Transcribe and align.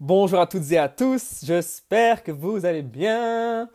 Bonjour 0.00 0.38
à 0.38 0.46
toutes 0.46 0.70
et 0.70 0.78
à 0.78 0.88
tous, 0.88 1.40
j'espère 1.44 2.22
que 2.22 2.30
vous 2.30 2.64
allez 2.64 2.82
bien. 2.82 3.68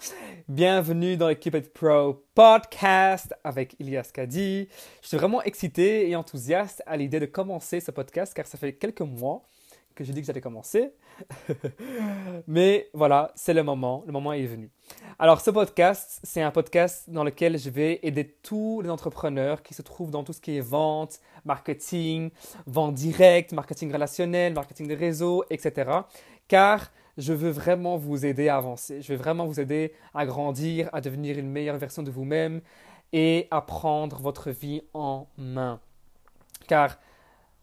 Bienvenue 0.48 1.18
dans 1.18 1.28
l'équipe 1.28 1.74
Pro 1.74 2.24
Podcast 2.34 3.36
avec 3.44 3.76
Ilias 3.78 4.10
Kadi. 4.14 4.70
Je 5.02 5.08
suis 5.10 5.18
vraiment 5.18 5.44
excité 5.44 6.10
et 6.10 6.16
enthousiaste 6.16 6.82
à 6.86 6.96
l'idée 6.96 7.20
de 7.20 7.26
commencer 7.26 7.82
ce 7.82 7.92
podcast 7.92 8.34
car 8.34 8.48
ça 8.48 8.58
fait 8.58 8.72
quelques 8.72 9.02
mois 9.02 9.44
que 9.96 10.04
j'ai 10.04 10.14
dit 10.14 10.22
que 10.22 10.28
j'allais 10.28 10.42
commencer. 10.42 10.94
Mais 12.48 12.90
voilà, 12.94 13.32
c'est 13.36 13.54
le 13.54 13.64
moment, 13.64 14.04
le 14.06 14.12
moment 14.12 14.34
est 14.34 14.46
venu. 14.46 14.70
Alors 15.20 15.42
ce 15.42 15.52
podcast, 15.52 16.20
c'est 16.24 16.42
un 16.42 16.52
podcast 16.52 17.10
dans 17.10 17.24
lequel 17.24 17.58
je 17.58 17.70
vais 17.70 18.00
aider 18.04 18.36
tous 18.42 18.82
les 18.82 18.90
entrepreneurs 18.90 19.62
qui 19.64 19.74
se 19.74 19.82
trouvent 19.82 20.12
dans 20.12 20.24
tout 20.24 20.34
ce 20.34 20.42
qui 20.42 20.58
est 20.58 20.62
vente, 20.62 21.20
marketing, 21.46 22.32
vente 22.66 22.96
directe, 22.96 23.52
marketing 23.54 23.92
relationnel, 23.92 24.54
marketing 24.54 24.88
de 24.88 24.96
réseau, 24.96 25.44
etc. 25.50 25.92
Car 26.48 26.92
je 27.18 27.34
veux 27.34 27.52
vraiment 27.52 27.98
vous 27.98 28.26
aider 28.26 28.50
à 28.50 28.58
avancer. 28.58 29.02
Je 29.02 29.14
veux 29.14 29.20
vraiment 29.20 29.46
vous 29.46 29.60
aider 29.60 29.94
à 30.14 30.26
grandir, 30.26 30.90
à 30.94 31.02
devenir 31.02 31.38
une 31.38 31.50
meilleure 31.50 31.78
version 31.78 32.04
de 32.04 32.12
vous-même 32.12 32.62
et 33.12 33.48
à 33.52 33.62
prendre 33.62 34.20
votre 34.20 34.50
vie 34.50 34.82
en 34.94 35.28
main. 35.38 35.80
Car 36.68 36.98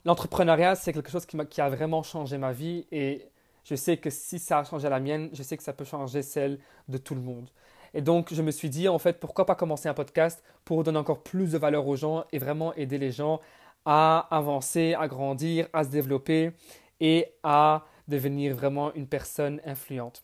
l'entrepreneuriat, 0.05 0.75
c'est 0.75 0.93
quelque 0.93 1.11
chose 1.11 1.27
qui, 1.27 1.61
a 1.61 1.69
vraiment 1.69 2.03
changé 2.03 2.39
ma 2.39 2.53
vie 2.53 2.87
et 2.91 3.27
je 3.65 3.75
sais 3.75 3.97
que 3.97 4.11
si 4.11 4.39
ça 4.39 4.61
a 4.61 4.65
changé 4.65 4.89
la 4.89 5.01
mienne, 5.01 5.31
je 5.33 5.43
sais 5.43 5.57
que 5.57 5.63
ça 5.63 5.73
peut 5.73 5.85
changer 5.85 6.23
celle 6.23 6.59
de 6.89 6.99
tout 6.99 7.15
le 7.15 7.21
monde. 7.21 7.51
Et 7.93 8.03
donc, 8.03 8.33
je 8.33 8.41
me 8.41 8.51
suis 8.51 8.71
dit, 8.71 8.89
en 8.89 8.99
fait, 8.99 9.19
pourquoi 9.19 9.47
pas 9.47 9.55
commencer 9.55 9.89
un 9.89 9.95
podcast 9.95 10.43
pour 10.65 10.85
donner 10.85 10.99
encore 10.99 11.23
plus 11.23 11.53
de 11.53 11.59
valeur 11.59 11.87
aux 11.87 11.97
gens 11.97 12.25
et 12.33 12.39
vraiment 12.39 12.73
aider 12.75 12.99
les 12.99 13.11
gens 13.11 13.41
à 13.85 14.29
avancer, 14.31 14.95
à 14.95 15.09
grandir, 15.09 15.67
à 15.73 15.85
se 15.85 15.89
développer 15.89 16.53
et 17.01 17.35
à 17.43 17.85
devenir 18.09 18.55
vraiment 18.55 18.93
une 18.95 19.07
personne 19.07 19.61
influente. 19.65 20.23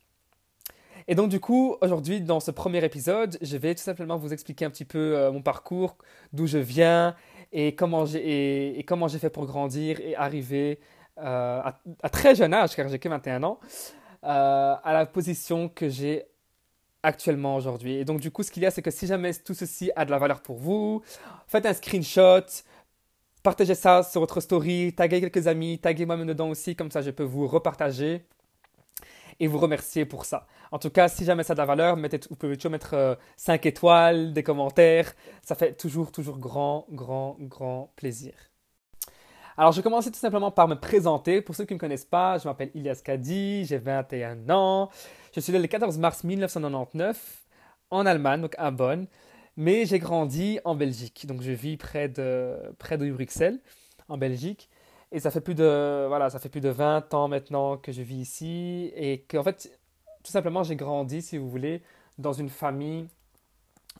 Et 1.08 1.14
donc 1.14 1.28
du 1.28 1.40
coup, 1.40 1.76
aujourd'hui, 1.80 2.20
dans 2.20 2.40
ce 2.40 2.50
premier 2.50 2.84
épisode, 2.84 3.38
je 3.40 3.56
vais 3.56 3.74
tout 3.74 3.82
simplement 3.82 4.16
vous 4.16 4.32
expliquer 4.32 4.64
un 4.64 4.70
petit 4.70 4.84
peu 4.84 5.16
euh, 5.16 5.30
mon 5.30 5.40
parcours, 5.40 5.96
d'où 6.32 6.46
je 6.46 6.58
viens 6.58 7.14
et 7.56 7.74
comment 7.74 8.04
j'ai 8.04 8.84
comment 8.86 9.08
j'ai 9.08 9.18
fait 9.18 9.30
pour 9.30 9.46
grandir 9.46 9.98
et 10.00 10.14
arriver 10.14 10.78
euh, 11.18 11.62
à, 12.02 12.08
très 12.10 12.34
jeune 12.34 12.52
âge, 12.52 12.76
car 12.76 12.86
j'ai 12.88 12.98
que 12.98 13.08
21 13.08 13.42
ans, 13.44 13.58
euh, 14.24 14.74
à 14.84 14.92
la 14.92 15.06
position 15.06 15.70
que 15.70 15.88
j'ai 15.88 16.26
actuellement 17.02 17.56
aujourd'hui. 17.56 17.94
Et 17.94 18.04
donc 18.04 18.20
du 18.20 18.30
coup, 18.30 18.42
ce 18.42 18.50
qu'il 18.50 18.62
y 18.62 18.66
a, 18.66 18.70
c'est 18.70 18.82
que 18.82 18.90
si 18.90 19.06
jamais 19.06 19.32
tout 19.32 19.54
ceci 19.54 19.90
a 19.96 20.04
de 20.04 20.10
la 20.10 20.18
valeur 20.18 20.42
pour 20.42 20.58
vous, 20.58 21.02
faites 21.46 21.64
un 21.64 21.72
screenshot, 21.72 22.44
partagez 23.42 23.74
ça 23.74 24.02
sur 24.02 24.20
votre 24.20 24.40
story, 24.42 24.92
taguez 24.94 25.22
quelques 25.22 25.46
amis, 25.46 25.78
taguez 25.78 26.04
moi-même 26.04 26.26
dedans 26.26 26.50
aussi, 26.50 26.76
comme 26.76 26.90
ça 26.90 27.00
je 27.00 27.10
peux 27.10 27.24
vous 27.24 27.46
repartager 27.46 28.26
et 29.40 29.46
vous 29.46 29.58
remercier 29.58 30.04
pour 30.04 30.24
ça. 30.24 30.46
En 30.72 30.78
tout 30.78 30.90
cas, 30.90 31.08
si 31.08 31.24
jamais 31.24 31.42
ça 31.42 31.52
a 31.52 31.54
de 31.54 31.60
la 31.60 31.66
valeur, 31.66 31.96
vous 31.96 32.36
pouvez 32.36 32.56
toujours 32.56 32.72
mettre 32.72 33.18
5 33.36 33.64
euh, 33.64 33.68
étoiles, 33.68 34.32
des 34.32 34.42
commentaires. 34.42 35.12
Ça 35.42 35.54
fait 35.54 35.74
toujours, 35.74 36.12
toujours 36.12 36.38
grand, 36.38 36.86
grand, 36.90 37.36
grand 37.40 37.92
plaisir. 37.96 38.32
Alors, 39.58 39.72
je 39.72 39.78
vais 39.78 39.82
commencer 39.82 40.10
tout 40.10 40.18
simplement 40.18 40.50
par 40.50 40.68
me 40.68 40.74
présenter. 40.74 41.40
Pour 41.40 41.54
ceux 41.54 41.64
qui 41.64 41.72
ne 41.72 41.76
me 41.76 41.80
connaissent 41.80 42.04
pas, 42.04 42.36
je 42.36 42.46
m'appelle 42.46 42.70
Ilias 42.74 43.00
Kadi, 43.02 43.64
j'ai 43.64 43.78
21 43.78 44.50
ans. 44.50 44.90
Je 45.34 45.40
suis 45.40 45.52
né 45.52 45.58
le 45.58 45.66
14 45.66 45.96
mars 45.98 46.24
1999 46.24 47.46
en 47.90 48.04
Allemagne, 48.04 48.42
donc 48.42 48.54
à 48.58 48.70
Bonn. 48.70 49.06
Mais 49.56 49.86
j'ai 49.86 49.98
grandi 49.98 50.60
en 50.66 50.74
Belgique. 50.74 51.26
Donc, 51.26 51.40
je 51.40 51.52
vis 51.52 51.78
près 51.78 52.08
de, 52.08 52.54
près 52.78 52.98
de 52.98 53.10
Bruxelles, 53.10 53.58
en 54.08 54.18
Belgique. 54.18 54.68
Et 55.12 55.20
ça 55.20 55.30
fait 55.30 55.40
plus 55.40 55.54
de, 55.54 56.06
voilà, 56.08 56.30
ça 56.30 56.38
fait 56.38 56.48
plus 56.48 56.60
de 56.60 56.68
20 56.68 57.14
ans 57.14 57.28
maintenant 57.28 57.76
que 57.76 57.92
je 57.92 58.02
vis 58.02 58.16
ici. 58.16 58.92
Et 58.96 59.22
qu'en 59.22 59.42
fait, 59.42 59.78
tout 60.24 60.32
simplement, 60.32 60.62
j'ai 60.62 60.76
grandi, 60.76 61.22
si 61.22 61.38
vous 61.38 61.48
voulez, 61.48 61.82
dans 62.18 62.32
une 62.32 62.48
famille 62.48 63.08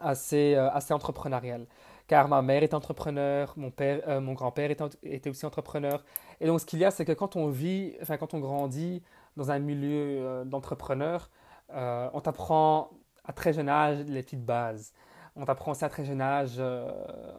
assez, 0.01 0.55
euh, 0.55 0.71
assez 0.71 0.93
entrepreneuriale. 0.93 1.67
Car 2.09 2.29
ma 2.29 2.43
mère 2.43 2.63
est 2.63 2.75
entrepreneur, 2.75 3.53
mon, 3.57 3.71
père, 3.71 4.01
euh, 4.09 4.21
mon 4.21 4.33
grand-père 4.33 4.71
était, 4.71 5.31
aussi 5.31 5.47
entrepreneur. 5.47 6.05
Et 6.41 6.47
donc, 6.47 6.61
ce 6.61 6.67
qu'il 6.67 6.79
y 6.79 6.85
a, 6.85 6.91
c'est 6.91 7.05
que 7.05 7.13
quand 7.13 7.37
on 7.37 7.49
vit, 7.49 7.95
enfin, 8.03 8.17
quand 8.17 8.35
on 8.35 8.39
grandit 8.41 9.03
dans 9.37 9.51
un 9.51 9.59
milieu 9.59 10.19
euh, 10.21 10.45
d'entrepreneurs, 10.45 11.31
on 11.69 12.21
t'apprend 12.21 12.91
à 13.25 13.33
très 13.33 13.53
jeune 13.53 13.69
âge 13.69 14.05
les 14.07 14.23
petites 14.23 14.45
bases. 14.45 14.93
On 15.37 15.45
t'apprend 15.45 15.75
ça 15.75 15.87
à 15.87 15.89
très 15.89 16.05
jeune 16.05 16.21
âge. 16.21 16.61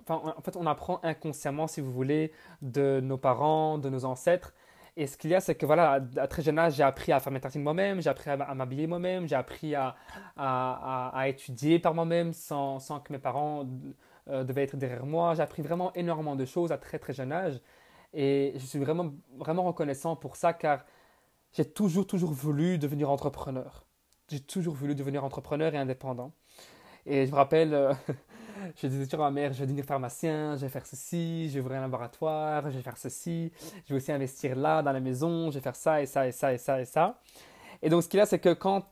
enfin, 0.02 0.22
en 0.38 0.42
fait, 0.42 0.56
on 0.56 0.66
apprend 0.68 1.00
inconsciemment, 1.04 1.68
si 1.68 1.82
vous 1.82 1.92
voulez, 1.92 2.32
de 2.62 3.00
nos 3.02 3.18
parents, 3.18 3.78
de 3.78 3.90
nos 3.90 4.06
ancêtres, 4.06 4.54
et 5.00 5.06
ce 5.06 5.16
qu'il 5.16 5.30
y 5.30 5.36
a, 5.36 5.40
c'est 5.40 5.54
que 5.54 5.68
voilà, 5.68 6.04
à 6.18 6.28
très 6.28 6.42
jeune 6.42 6.58
âge, 6.58 6.74
j'ai 6.74 6.84
appris 6.84 7.12
à 7.12 7.20
faire 7.20 7.32
mes 7.32 7.40
tartines 7.40 7.62
moi-même, 7.62 8.02
j'ai 8.02 8.10
appris 8.10 8.32
à 8.32 8.56
m'habiller 8.56 8.88
moi-même, 8.88 9.28
j'ai 9.28 9.36
appris 9.36 9.76
à, 9.76 9.96
étudier 11.28 11.78
par 11.78 11.94
moi-même 11.94 12.34
sans, 12.34 12.80
sans, 12.80 13.00
que 13.00 13.14
mes 13.14 13.20
parents 13.20 13.68
euh, 14.28 14.44
devaient 14.44 14.64
être 14.64 14.76
derrière 14.76 15.06
moi. 15.06 15.36
J'ai 15.36 15.44
appris 15.44 15.62
vraiment 15.62 15.94
énormément 15.94 16.36
de 16.36 16.46
choses 16.46 16.72
à 16.72 16.80
très 16.80 16.98
très 16.98 17.14
jeune 17.14 17.32
âge. 17.32 17.62
Et 18.12 18.54
je 18.56 18.66
suis 18.66 18.80
vraiment, 18.80 19.14
vraiment 19.38 19.64
reconnaissant 19.66 20.16
pour 20.16 20.36
ça 20.36 20.54
car 20.54 20.84
j'ai 21.54 21.66
toujours, 21.66 22.08
toujours 22.08 22.32
voulu 22.32 22.80
devenir 22.80 23.12
entrepreneur. 23.12 23.86
J'ai 24.30 24.40
toujours 24.40 24.74
voulu 24.74 24.96
devenir 24.96 25.24
entrepreneur 25.24 25.76
et 25.76 25.78
indépendant. 25.78 26.32
Et 27.10 27.26
je 27.26 27.32
me 27.32 27.38
rappelle, 27.38 27.74
euh, 27.74 27.94
je 28.76 28.88
disais 28.88 29.06
toujours 29.06 29.26
à 29.26 29.32
ma 29.32 29.42
mère, 29.42 29.54
je 29.54 29.60
vais 29.60 29.66
devenir 29.66 29.86
pharmacien, 29.86 30.58
je 30.58 30.62
vais 30.62 30.70
faire 30.70 30.86
ceci, 30.86 31.48
je 31.50 31.54
vais 31.54 31.60
ouvrir 31.62 31.78
un 31.78 31.84
laboratoire, 31.84 32.70
je 32.70 32.76
vais 32.76 32.84
faire 32.84 32.98
ceci, 32.98 33.52
je 33.86 33.94
vais 33.94 33.98
aussi 33.98 34.12
investir 34.12 34.58
là, 34.58 34.82
dans 34.82 34.92
la 34.92 35.00
maison, 35.00 35.50
je 35.50 35.56
vais 35.56 35.64
faire 35.64 35.76
ça 35.76 36.02
et 36.02 36.06
ça 36.06 36.28
et 36.28 36.34
ça 36.34 36.54
et 36.54 36.58
ça 36.58 36.82
et 36.82 36.86
ça. 36.86 37.18
Et 37.82 37.90
donc, 37.90 38.04
ce 38.04 38.10
qu'il 38.10 38.18
y 38.18 38.22
a, 38.22 38.26
c'est 38.26 38.40
que 38.40 38.54
quand, 38.54 38.84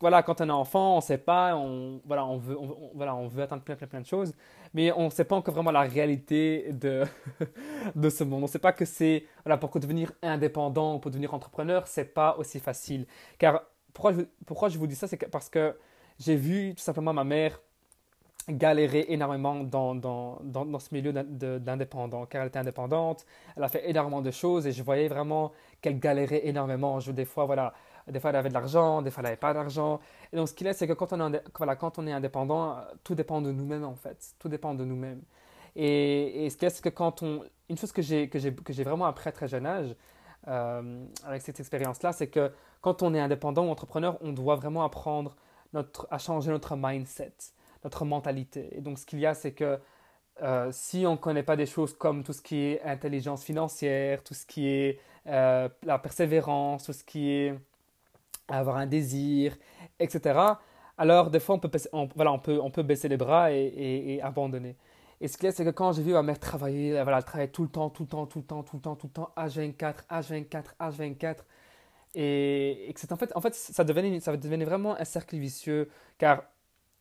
voilà, 0.00 0.22
quand 0.22 0.42
on 0.42 0.48
est 0.48 0.52
enfant, 0.52 0.94
on 0.94 0.96
ne 0.96 1.00
sait 1.00 1.16
pas, 1.16 1.56
on, 1.56 2.02
voilà, 2.04 2.26
on, 2.26 2.36
veut, 2.36 2.58
voilà, 2.94 3.14
on 3.14 3.26
veut 3.26 3.42
atteindre 3.42 3.62
plein, 3.62 3.74
plein, 3.74 3.86
plein 3.86 4.00
de 4.02 4.06
choses, 4.06 4.34
mais 4.74 4.92
on 4.92 5.06
ne 5.06 5.10
sait 5.10 5.24
pas 5.24 5.36
encore 5.36 5.54
vraiment 5.54 5.70
la 5.70 5.82
réalité 5.82 6.72
de, 6.72 7.04
de 7.94 8.10
ce 8.10 8.22
monde. 8.22 8.40
On 8.40 8.46
ne 8.46 8.50
sait 8.50 8.58
pas 8.58 8.72
que 8.72 8.84
c'est, 8.84 9.24
voilà, 9.46 9.56
pour 9.56 9.70
devenir 9.80 10.12
indépendant 10.22 10.96
ou 10.96 10.98
pour 10.98 11.10
devenir 11.10 11.32
entrepreneur, 11.32 11.86
c'est 11.86 12.12
pas 12.12 12.36
aussi 12.36 12.60
facile. 12.60 13.06
Car 13.38 13.62
pourquoi 13.94 14.12
pourquoi 14.44 14.68
je 14.68 14.76
vous 14.76 14.86
dis 14.86 14.94
ça, 14.94 15.06
c'est 15.06 15.16
parce 15.30 15.48
que 15.48 15.74
j'ai 16.24 16.36
vu 16.36 16.74
tout 16.74 16.82
simplement 16.82 17.12
ma 17.12 17.24
mère 17.24 17.60
galéré 18.48 19.06
énormément 19.08 19.62
dans, 19.62 19.94
dans, 19.94 20.40
dans, 20.42 20.78
ce 20.78 20.92
milieu 20.92 21.12
d'indépendant, 21.12 22.26
car 22.26 22.42
elle 22.42 22.48
était 22.48 22.58
indépendante, 22.58 23.24
elle 23.56 23.62
a 23.62 23.68
fait 23.68 23.88
énormément 23.88 24.20
de 24.20 24.30
choses 24.30 24.66
et 24.66 24.72
je 24.72 24.82
voyais 24.82 25.08
vraiment 25.08 25.52
qu'elle 25.80 25.98
galérait 25.98 26.46
énormément. 26.46 26.98
Je, 27.00 27.12
des 27.12 27.24
fois, 27.24 27.44
voilà, 27.44 27.72
des 28.08 28.18
fois 28.20 28.30
elle 28.30 28.36
avait 28.36 28.48
de 28.48 28.54
l'argent, 28.54 29.02
des 29.02 29.10
fois 29.10 29.20
elle 29.20 29.26
n'avait 29.26 29.36
pas 29.36 29.54
d'argent. 29.54 30.00
Et 30.32 30.36
donc 30.36 30.48
ce 30.48 30.54
qu'il 30.54 30.66
est, 30.66 30.72
c'est 30.72 30.88
que 30.88 30.92
quand 30.92 31.12
on, 31.12 31.34
est, 31.34 31.42
voilà, 31.56 31.76
quand 31.76 31.98
on 31.98 32.06
est 32.06 32.12
indépendant, 32.12 32.76
tout 33.04 33.14
dépend 33.14 33.40
de 33.40 33.52
nous-mêmes 33.52 33.84
en 33.84 33.94
fait, 33.94 34.34
tout 34.38 34.48
dépend 34.48 34.74
de 34.74 34.84
nous-mêmes. 34.84 35.22
Et, 35.74 36.48
ce 36.50 36.56
qu'il 36.56 36.66
est, 36.66 36.70
c'est 36.70 36.82
que 36.82 36.88
quand 36.88 37.22
on... 37.22 37.44
Une 37.68 37.78
chose 37.78 37.92
que 37.92 38.02
j'ai 38.02 38.84
vraiment 38.84 39.06
appris 39.06 39.28
à 39.28 39.32
très 39.32 39.48
jeune 39.48 39.66
âge, 39.66 39.94
euh, 40.48 41.04
avec 41.24 41.42
cette 41.42 41.60
expérience-là, 41.60 42.12
c'est 42.12 42.26
que 42.26 42.50
quand 42.80 43.02
on 43.02 43.14
est 43.14 43.20
indépendant 43.20 43.66
ou 43.66 43.70
entrepreneur, 43.70 44.18
on 44.20 44.32
doit 44.32 44.56
vraiment 44.56 44.84
apprendre 44.84 45.36
notre, 45.72 46.06
à 46.10 46.18
changer 46.18 46.50
notre 46.50 46.76
mindset 46.76 47.32
notre 47.84 48.04
mentalité. 48.04 48.68
Et 48.76 48.80
donc, 48.80 48.98
ce 48.98 49.06
qu'il 49.06 49.18
y 49.18 49.26
a, 49.26 49.34
c'est 49.34 49.52
que 49.52 49.78
euh, 50.42 50.68
si 50.72 51.04
on 51.06 51.12
ne 51.12 51.16
connaît 51.16 51.42
pas 51.42 51.56
des 51.56 51.66
choses 51.66 51.94
comme 51.94 52.24
tout 52.24 52.32
ce 52.32 52.42
qui 52.42 52.56
est 52.56 52.82
intelligence 52.82 53.44
financière, 53.44 54.22
tout 54.22 54.34
ce 54.34 54.46
qui 54.46 54.66
est 54.68 54.98
euh, 55.26 55.68
la 55.84 55.98
persévérance, 55.98 56.84
tout 56.84 56.92
ce 56.92 57.04
qui 57.04 57.30
est 57.30 57.54
avoir 58.48 58.76
un 58.76 58.86
désir, 58.86 59.56
etc., 59.98 60.38
alors 60.98 61.30
des 61.30 61.40
fois, 61.40 61.56
on 61.56 61.58
peut, 61.58 61.70
voilà, 62.14 62.32
on 62.32 62.38
peut, 62.38 62.60
on 62.60 62.70
peut 62.70 62.82
baisser 62.82 63.08
les 63.08 63.16
bras 63.16 63.50
et, 63.50 63.64
et, 64.14 64.22
abandonner. 64.22 64.76
Et 65.20 65.28
ce 65.28 65.36
qu'il 65.36 65.46
y 65.46 65.48
a, 65.48 65.52
c'est 65.52 65.64
que 65.64 65.70
quand 65.70 65.92
j'ai 65.92 66.02
vu 66.02 66.12
ma 66.12 66.22
mère 66.22 66.38
travailler, 66.38 66.92
voilà, 67.02 67.18
elle 67.18 67.24
travaillait 67.24 67.50
tout 67.50 67.62
le 67.62 67.68
temps, 67.68 67.88
tout 67.90 68.02
le 68.02 68.08
temps, 68.08 68.26
tout 68.26 68.40
le 68.40 68.44
temps, 68.44 68.62
tout 68.62 68.76
le 68.76 68.82
temps, 68.82 68.96
tout 68.96 69.06
le 69.06 69.12
temps, 69.12 69.32
H24, 69.36 69.94
H24, 70.10 70.64
H24, 70.80 71.36
et, 72.14 72.90
que 72.94 73.00
c'est 73.00 73.12
en 73.12 73.16
fait, 73.16 73.32
en 73.34 73.40
fait 73.40 73.54
ça, 73.54 73.84
devenait, 73.84 74.20
ça 74.20 74.36
devenait 74.36 74.64
vraiment 74.64 74.98
un 74.98 75.04
cercle 75.04 75.36
vicieux, 75.36 75.88
car 76.18 76.44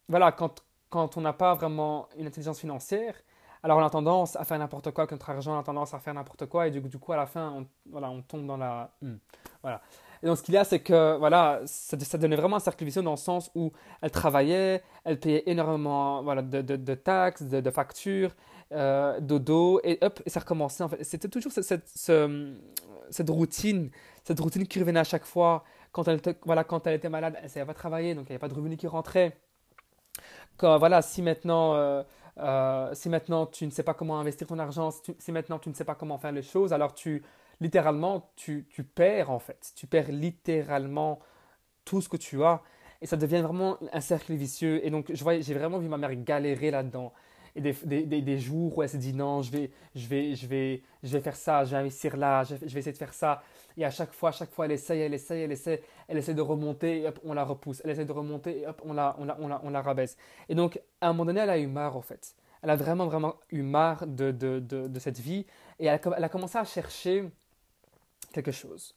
voilà, 0.08 0.32
quand, 0.32 0.64
quand 0.90 1.18
on 1.18 1.22
n'a 1.22 1.34
pas 1.34 1.54
vraiment 1.56 2.08
une 2.18 2.28
intelligence 2.28 2.60
financière, 2.60 3.16
alors 3.64 3.78
on 3.78 3.84
a 3.84 3.90
tendance 3.90 4.36
à 4.36 4.44
faire 4.44 4.58
n'importe 4.58 4.92
quoi 4.92 5.04
avec 5.04 5.12
notre 5.12 5.30
argent, 5.30 5.56
on 5.56 5.60
a 5.60 5.64
tendance 5.64 5.94
à 5.94 6.00
faire 6.00 6.14
n'importe 6.14 6.48
quoi, 6.48 6.68
et 6.68 6.72
du, 6.72 6.82
du, 6.82 6.98
coup, 6.98 7.14
à 7.14 7.18
la 7.18 7.28
fin, 7.28 7.52
on, 7.52 7.68
voilà, 7.90 8.10
on 8.10 8.22
tombe 8.22 8.48
dans 8.48 8.58
la... 8.58 8.92
Hmm, 9.02 9.16
voilà. 9.62 9.82
Et 10.24 10.28
donc, 10.28 10.38
ce 10.38 10.44
qu'il 10.44 10.54
y 10.54 10.58
a, 10.58 10.64
c'est 10.64 10.80
que 10.80 11.18
voilà, 11.18 11.62
ça, 11.66 12.00
ça, 12.00 12.18
donnait 12.18 12.36
vraiment 12.36 12.58
un 12.58 12.60
cercle 12.60 12.86
vicieux 12.86 13.02
dans 13.02 13.12
le 13.12 13.18
sens 13.18 13.52
où 13.56 13.72
elle 14.02 14.12
travaillait, 14.12 14.84
elle 15.04 15.20
payait 15.20 15.44
énormément 15.48 16.22
voilà, 16.24 16.42
de, 16.42 16.62
de, 16.62 16.96
taxes, 16.96 17.44
de, 17.44 17.72
factures, 17.72 18.36
euh, 18.72 19.20
dodo, 19.20 19.80
et 19.84 19.98
hop, 20.02 20.22
et 20.26 20.30
ça 20.30 20.40
recommençait. 20.40 20.84
En 20.84 20.90
fait. 20.90 21.04
C'était 21.04 21.28
toujours 21.28 21.52
cette, 21.52 21.88
cette, 21.88 22.12
cette, 23.12 23.30
routine, 23.30 23.92
cette 24.24 24.40
routine 24.40 24.68
qui 24.68 24.80
revenait 24.80 25.00
à 25.00 25.06
chaque 25.06 25.26
fois. 25.26 25.64
Quand 25.92 26.08
elle, 26.08 26.22
voilà, 26.46 26.64
quand 26.64 26.88
elle 26.88 26.96
était 26.96 27.10
malade, 27.10 27.36
elle 27.38 27.44
ne 27.44 27.50
savait 27.50 27.66
pas 27.66 27.74
travailler, 27.74 28.16
donc 28.16 28.26
il 28.26 28.32
n'y 28.32 28.36
avait 28.36 28.40
pas 28.40 28.48
de 28.48 28.54
revenus 28.54 28.78
qui 28.78 28.88
rentraient 28.88 29.38
voilà, 30.62 31.02
si 31.02 31.22
maintenant, 31.22 31.76
euh, 31.76 32.04
euh, 32.38 32.90
si 32.94 33.10
maintenant 33.10 33.46
tu 33.46 33.66
ne 33.66 33.72
sais 33.72 33.84
pas 33.84 33.94
comment 33.94 34.20
investir 34.20 34.48
ton 34.48 34.60
argent, 34.60 34.92
si, 34.92 35.32
maintenant 35.32 35.60
tu 35.60 35.70
ne 35.70 35.74
sais 35.74 35.86
pas 35.86 35.96
comment 35.96 36.18
faire 36.18 36.32
les 36.32 36.42
choses, 36.44 36.74
alors 36.74 36.94
tu 36.94 37.24
littéralement, 37.60 38.32
tu, 38.36 38.66
tu 38.70 38.84
perds 38.84 39.30
en 39.30 39.40
fait. 39.40 39.72
Tu 39.76 39.88
perds 39.88 40.12
littéralement 40.12 41.20
tout 41.86 42.02
ce 42.02 42.10
que 42.10 42.18
tu 42.18 42.44
as. 42.44 42.62
Et 43.02 43.06
ça 43.08 43.18
devient 43.18 43.42
vraiment 43.42 43.78
un 43.94 44.02
cercle 44.02 44.34
vicieux. 44.34 44.86
Et 44.86 44.90
donc, 44.92 45.12
j'ai 45.14 45.54
vraiment 45.54 45.80
vu 45.80 45.88
ma 45.88 45.98
mère 45.98 46.14
galérer 46.16 46.72
là-dedans. 46.72 47.14
Et 47.56 47.62
des, 47.62 47.74
des, 48.06 48.22
des, 48.22 48.40
jours 48.40 48.78
où 48.78 48.84
elle 48.84 48.90
s'est 48.90 48.98
dit 48.98 49.14
non, 49.14 49.42
je 49.42 49.52
vais, 49.52 49.72
je, 49.94 50.08
vais, 50.08 50.36
je, 50.36 50.48
vais, 50.48 50.82
je 51.04 51.10
vais 51.10 51.22
faire 51.22 51.36
ça, 51.36 51.66
je 51.66 51.72
vais 51.72 51.78
investir 51.78 52.16
là, 52.16 52.44
je, 52.44 52.56
vais 52.56 52.80
essayer 52.80 52.92
de 52.92 52.98
faire 52.98 53.14
ça. 53.14 53.44
Et 53.78 53.84
à 53.84 53.92
chaque 53.92 54.14
fois, 54.14 54.30
à 54.30 54.32
chaque 54.32 54.52
fois, 54.52 54.66
elle 54.66 54.72
essaye, 54.72 55.02
elle 55.02 55.14
essaye, 55.14 55.42
elle 55.42 55.52
essaie, 55.52 55.84
elle 56.08 56.18
essaie 56.18 56.34
de 56.34 56.42
remonter, 56.42 57.02
et 57.02 57.08
hop, 57.08 57.20
on 57.26 57.34
la 57.34 57.44
repousse. 57.44 57.82
Elle 57.84 57.92
essaie 57.92 58.06
de 58.06 58.12
remonter, 58.12 58.62
et 58.62 58.68
hop, 58.68 58.82
on 58.86 58.94
la, 58.94 59.16
on 59.20 59.26
la, 59.26 59.38
on 59.40 59.48
la, 59.48 59.62
on 59.64 59.70
la 59.70 59.82
rabaisse. 59.82 60.18
Et 60.48 60.56
donc, 60.56 60.80
à 61.02 61.10
un 61.10 61.14
moment 61.14 61.26
donné, 61.26 61.42
elle 61.42 61.50
a 61.50 61.58
eu 61.58 61.68
marre, 61.68 61.98
en 61.98 62.02
fait. 62.02 62.36
Elle 62.62 62.70
a 62.70 62.76
vraiment, 62.76 63.08
vraiment 63.08 63.36
eu 63.50 63.64
marre 63.64 64.06
de, 64.08 64.32
de, 64.32 64.60
de, 64.60 65.00
cette 65.00 65.20
vie. 65.20 65.46
Et 65.80 65.88
elle, 65.88 66.00
a 66.04 66.30
commencé 66.30 66.58
à 66.58 66.64
chercher 66.64 67.30
quelque 68.32 68.52
chose. 68.52 68.96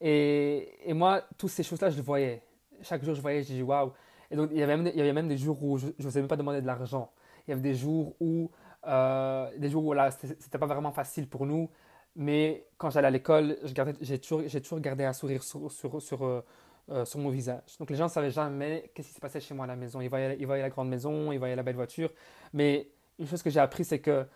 Et, 0.00 0.78
et 0.84 0.94
moi, 0.94 1.22
toutes 1.36 1.50
ces 1.50 1.62
choses-là, 1.62 1.90
je 1.90 1.96
le 1.96 2.02
voyais. 2.02 2.42
Chaque 2.82 3.04
jour, 3.04 3.14
je 3.14 3.20
voyais, 3.20 3.42
je 3.42 3.52
dis 3.52 3.62
waouh. 3.62 3.92
Et 4.30 4.36
donc, 4.36 4.50
il 4.52 4.58
y, 4.58 4.62
avait 4.62 4.76
même, 4.76 4.90
il 4.92 4.96
y 4.98 5.00
avait 5.00 5.12
même 5.12 5.28
des 5.28 5.36
jours 5.36 5.62
où 5.62 5.78
je 5.78 5.88
n'osais 5.98 6.20
même 6.20 6.28
pas 6.28 6.36
demander 6.36 6.62
de 6.62 6.66
l'argent. 6.66 7.10
Il 7.46 7.50
y 7.50 7.52
avait 7.52 7.62
des 7.62 7.74
jours 7.74 8.14
où, 8.20 8.50
euh, 8.86 9.50
des 9.58 9.68
jours 9.68 9.84
où 9.84 9.94
c'était 10.38 10.58
pas 10.58 10.66
vraiment 10.66 10.92
facile 10.92 11.28
pour 11.28 11.46
nous. 11.46 11.70
Mais 12.14 12.66
quand 12.76 12.90
j'allais 12.90 13.08
à 13.08 13.10
l'école, 13.10 13.56
j'ai 14.00 14.18
toujours, 14.18 14.42
toujours 14.44 14.80
gardé 14.80 15.04
un 15.04 15.12
sourire 15.12 15.42
sur, 15.42 15.70
sur, 15.72 16.02
sur, 16.02 16.24
euh, 16.24 16.44
euh, 16.90 17.04
sur, 17.04 17.18
mon 17.18 17.30
visage. 17.30 17.78
Donc 17.78 17.88
les 17.88 17.96
gens 17.96 18.04
ne 18.04 18.10
savaient 18.10 18.30
jamais 18.30 18.90
qu'est-ce 18.94 19.08
qui 19.08 19.14
se 19.14 19.20
passait 19.20 19.40
chez 19.40 19.54
moi 19.54 19.64
à 19.64 19.68
la 19.68 19.76
maison. 19.76 20.00
Ils 20.00 20.10
voyaient, 20.10 20.36
ils 20.38 20.46
voyaient 20.46 20.62
la 20.62 20.70
grande 20.70 20.88
maison, 20.88 21.32
ils 21.32 21.38
voyaient 21.38 21.56
la 21.56 21.62
belle 21.62 21.76
voiture. 21.76 22.10
Mais 22.52 22.88
une 23.18 23.26
chose 23.26 23.42
que 23.42 23.50
j'ai 23.50 23.60
appris, 23.60 23.84
c'est 23.84 24.00
que 24.00 24.26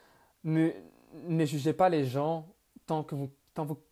ne, 0.44 0.70
ne 1.26 1.44
jugez 1.44 1.74
pas 1.74 1.88
les 1.88 2.04
gens 2.04 2.46
tant 2.86 3.02
que 3.02 3.14
vous 3.14 3.30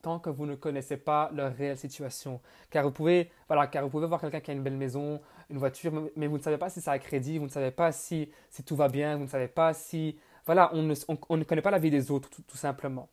tant, 0.02 0.18
que 0.18 0.30
vous 0.30 0.46
ne 0.46 0.54
connaissez 0.54 0.96
pas 0.96 1.30
leur 1.32 1.54
réelle 1.54 1.78
situation. 1.78 2.40
Car 2.70 2.84
vous 2.84 2.90
pouvez, 2.90 3.30
voilà, 3.48 3.66
car 3.66 3.82
vous 3.82 3.90
pouvez 3.90 4.06
voir 4.06 4.20
quelqu'un 4.20 4.40
qui 4.40 4.50
a 4.50 4.54
une 4.54 4.62
belle 4.62 4.76
maison, 4.76 5.20
une 5.50 5.58
voiture, 5.58 5.92
mais 6.16 6.26
vous 6.26 6.38
ne 6.38 6.42
savez 6.42 6.58
pas 6.58 6.68
si 6.70 6.80
ça 6.80 6.92
a 6.92 6.98
crédit, 6.98 7.38
vous 7.38 7.46
ne 7.46 7.50
savez 7.50 7.70
pas 7.70 7.92
si, 7.92 8.30
si 8.50 8.62
tout 8.62 8.76
va 8.76 8.88
bien, 8.88 9.16
vous 9.16 9.24
ne 9.24 9.28
savez 9.28 9.48
pas 9.48 9.72
si... 9.72 10.18
Voilà, 10.46 10.70
on 10.74 10.82
ne, 10.82 10.94
on, 11.28 11.36
ne 11.38 11.44
connaît 11.44 11.62
pas 11.62 11.70
la 11.70 11.78
vie 11.78 11.90
des 11.90 12.10
autres, 12.10 12.28
tout, 12.28 12.56
simplement. 12.56 13.08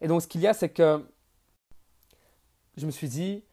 Et 0.00 0.06
donc, 0.06 0.22
ce 0.22 0.28
qu'il 0.28 0.40
y 0.40 0.46
a, 0.46 0.54
c'est 0.54 0.68
que 0.68 1.04
je 2.76 2.86
me 2.86 2.92
suis 2.92 3.08
dit, 3.08 3.44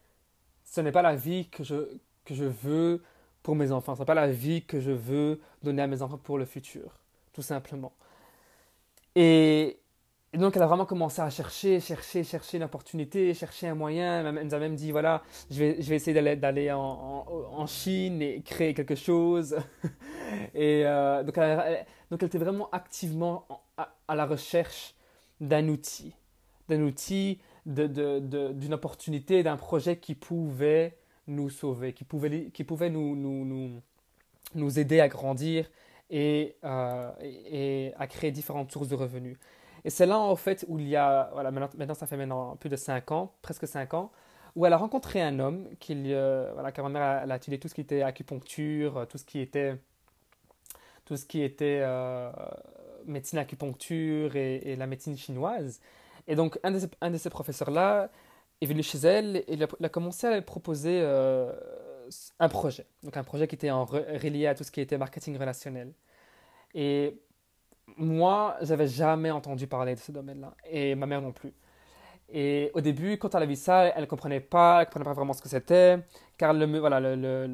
ce 0.64 0.80
n'est 0.80 0.92
pas 0.92 1.02
la 1.02 1.16
vie 1.16 1.48
que 1.48 1.64
je, 1.64 1.98
que 2.24 2.34
je 2.34 2.44
veux 2.44 3.02
pour 3.42 3.56
mes 3.56 3.72
enfants, 3.72 3.96
ce 3.96 4.00
n'est 4.00 4.06
pas 4.06 4.14
la 4.14 4.30
vie 4.30 4.64
que 4.64 4.78
je 4.78 4.92
veux 4.92 5.40
donner 5.64 5.82
à 5.82 5.88
mes 5.88 6.00
enfants 6.00 6.18
pour 6.18 6.38
le 6.38 6.44
futur, 6.44 6.96
tout 7.32 7.42
simplement. 7.42 7.92
Et, 9.16 9.80
et 10.34 10.38
donc, 10.38 10.56
elle 10.56 10.62
a 10.62 10.66
vraiment 10.66 10.84
commencé 10.84 11.22
à 11.22 11.30
chercher, 11.30 11.80
chercher, 11.80 12.22
chercher 12.22 12.58
une 12.58 12.64
opportunité, 12.64 13.32
chercher 13.32 13.68
un 13.68 13.74
moyen. 13.74 14.26
Elle 14.26 14.44
nous 14.46 14.54
a 14.54 14.58
même 14.58 14.74
dit, 14.74 14.92
voilà, 14.92 15.22
je 15.50 15.58
vais, 15.58 15.76
je 15.80 15.88
vais 15.88 15.96
essayer 15.96 16.36
d'aller 16.36 16.70
en, 16.70 17.66
Chine 17.66 18.20
et 18.20 18.42
créer 18.42 18.74
quelque 18.74 18.94
chose. 18.94 19.56
et 20.54 20.84
euh, 20.84 21.22
donc, 21.22 21.38
elle, 21.38 21.86
donc, 22.10 22.22
elle 22.22 22.26
était 22.26 22.38
vraiment 22.38 22.68
activement 22.70 23.46
à, 23.78 24.14
la 24.14 24.26
recherche 24.26 24.94
d'un 25.40 25.66
outil, 25.68 26.14
d'un 26.68 26.82
outil, 26.82 27.40
d'une 27.64 27.86
de, 27.86 28.52
de, 28.52 28.74
opportunité, 28.74 29.42
d'un 29.42 29.56
projet 29.56 29.96
qui 29.96 30.14
pouvait 30.14 30.98
nous 31.26 31.48
sauver, 31.48 31.94
qui 31.94 32.04
pouvait, 32.04 32.50
qui 32.52 32.64
pouvait 32.64 32.90
nous, 32.90 33.16
nous, 33.16 33.80
nous, 34.54 34.78
aider 34.78 35.00
à 35.00 35.08
grandir 35.08 35.70
et, 36.10 36.56
euh, 36.64 37.12
et 37.22 37.92
à 37.98 38.06
créer 38.06 38.30
différentes 38.30 38.72
sources 38.72 38.88
de 38.88 38.94
revenus. 38.94 39.38
Et 39.84 39.90
c'est 39.90 40.06
là, 40.06 40.18
en 40.18 40.36
fait, 40.36 40.64
où 40.68 40.78
il 40.78 40.88
y 40.88 40.96
a, 40.96 41.30
voilà, 41.32 41.50
maintenant, 41.50 41.94
ça 41.94 42.06
fait 42.06 42.16
maintenant 42.16 42.56
plus 42.56 42.68
de 42.68 42.76
5 42.76 43.12
ans, 43.12 43.32
presque 43.42 43.66
5 43.66 43.94
ans, 43.94 44.12
où 44.56 44.66
elle 44.66 44.72
a 44.72 44.76
rencontré 44.76 45.22
un 45.22 45.38
homme, 45.38 45.68
qui, 45.78 45.94
euh, 46.12 46.50
voilà, 46.54 46.72
car 46.72 46.84
ma 46.88 46.90
mère 46.90 47.22
elle 47.22 47.30
a 47.32 47.36
étudié 47.36 47.58
tout 47.58 47.68
ce 47.68 47.74
qui 47.74 47.80
était 47.80 48.02
acupuncture, 48.02 49.06
tout 49.08 49.18
ce 49.18 49.24
qui 49.24 49.40
était, 49.40 49.76
tout 51.04 51.16
ce 51.16 51.24
qui 51.24 51.42
était 51.42 51.80
euh, 51.82 52.30
médecine 53.06 53.38
acupuncture 53.38 54.36
et, 54.36 54.76
la 54.76 54.86
médecine 54.86 55.16
chinoise. 55.16 55.80
Et 56.26 56.34
donc, 56.34 56.58
un 56.62 56.70
de 56.72 56.78
ces, 56.80 56.88
un 57.00 57.10
de 57.10 57.16
ces 57.16 57.30
professeurs-là 57.30 58.10
est 58.60 58.66
venu 58.66 58.82
chez 58.82 58.98
elle 58.98 59.36
et 59.36 59.44
il 59.48 59.62
a, 59.62 59.88
commencé 59.88 60.26
à 60.26 60.34
lui 60.34 60.42
proposer 60.42 61.00
euh, 61.02 61.52
un 62.38 62.48
projet. 62.48 62.86
Donc, 63.02 63.16
un 63.16 63.24
projet 63.24 63.46
qui 63.46 63.54
était 63.54 63.70
relié 63.70 64.46
à 64.46 64.54
tout 64.54 64.64
ce 64.64 64.70
qui 64.70 64.80
était 64.80 64.98
marketing 64.98 65.38
relationnel. 65.38 65.92
Et 66.74 67.18
moi, 67.96 68.56
j'avais 68.62 68.86
jamais 68.86 69.30
entendu 69.30 69.66
parler 69.66 69.94
de 69.94 70.00
ce 70.00 70.12
domaine-là, 70.12 70.54
et 70.70 70.94
ma 70.94 71.06
mère 71.06 71.22
non 71.22 71.32
plus. 71.32 71.52
Et 72.30 72.70
au 72.74 72.80
début, 72.80 73.16
quand 73.18 73.34
elle 73.34 73.42
a 73.42 73.46
vu 73.46 73.56
ça, 73.56 73.86
elle 73.86 74.02
ne 74.02 74.06
comprenait 74.06 74.40
pas, 74.40 74.80
elle 74.80 74.86
comprenait 74.86 75.04
pas 75.04 75.14
vraiment 75.14 75.32
ce 75.32 75.40
que 75.42 75.48
c'était, 75.48 75.98
car 76.36 76.52
le, 76.52 76.66
voilà, 76.78 77.00
le, 77.00 77.16
le, 77.16 77.46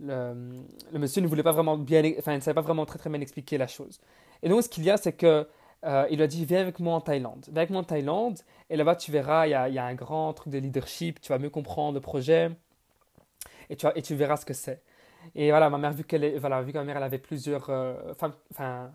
le, 0.00 0.62
le, 0.92 0.98
monsieur 0.98 1.22
ne 1.22 1.28
voulait 1.28 1.44
pas 1.44 1.52
vraiment 1.52 1.78
bien, 1.78 2.02
enfin, 2.18 2.34
ne 2.34 2.40
savait 2.40 2.54
pas 2.54 2.62
vraiment 2.62 2.84
très 2.84 2.98
très 2.98 3.10
bien 3.10 3.20
expliquer 3.20 3.58
la 3.58 3.68
chose. 3.68 4.00
Et 4.42 4.48
donc, 4.48 4.62
ce 4.64 4.68
qu'il 4.68 4.84
y 4.84 4.90
a, 4.90 4.96
c'est 4.96 5.12
que 5.12 5.46
euh, 5.84 6.06
il 6.10 6.16
lui 6.16 6.24
a 6.24 6.26
dit 6.26 6.44
viens 6.44 6.60
avec 6.60 6.80
moi 6.80 6.94
en 6.94 7.00
Thaïlande. 7.00 7.44
Viens 7.46 7.58
avec 7.58 7.70
moi 7.70 7.80
en 7.80 7.84
Thaïlande, 7.84 8.40
et 8.70 8.76
là-bas, 8.76 8.96
tu 8.96 9.12
verras, 9.12 9.46
il 9.46 9.50
y 9.50 9.74
y 9.74 9.78
a 9.78 9.84
un 9.84 9.94
grand 9.94 10.32
truc 10.32 10.52
de 10.52 10.58
leadership, 10.58 11.20
tu 11.20 11.28
vas 11.30 11.38
mieux 11.38 11.50
comprendre 11.50 11.94
le 11.94 12.00
projet, 12.00 12.50
et 13.70 13.76
tu, 13.76 13.86
et 13.94 14.02
tu 14.02 14.14
verras 14.16 14.36
ce 14.36 14.44
que 14.46 14.54
c'est. 14.54 14.82
Et 15.36 15.50
voilà, 15.50 15.70
ma 15.70 15.78
mère, 15.78 15.92
vu, 15.92 16.04
qu'elle 16.04 16.38
voilà, 16.38 16.62
vu 16.62 16.72
que 16.72 16.78
ma 16.78 16.84
mère 16.84 16.96
elle 16.96 17.02
avait 17.04 17.18
plusieurs 17.18 17.70
euh, 17.70 17.94
enfin, 18.50 18.90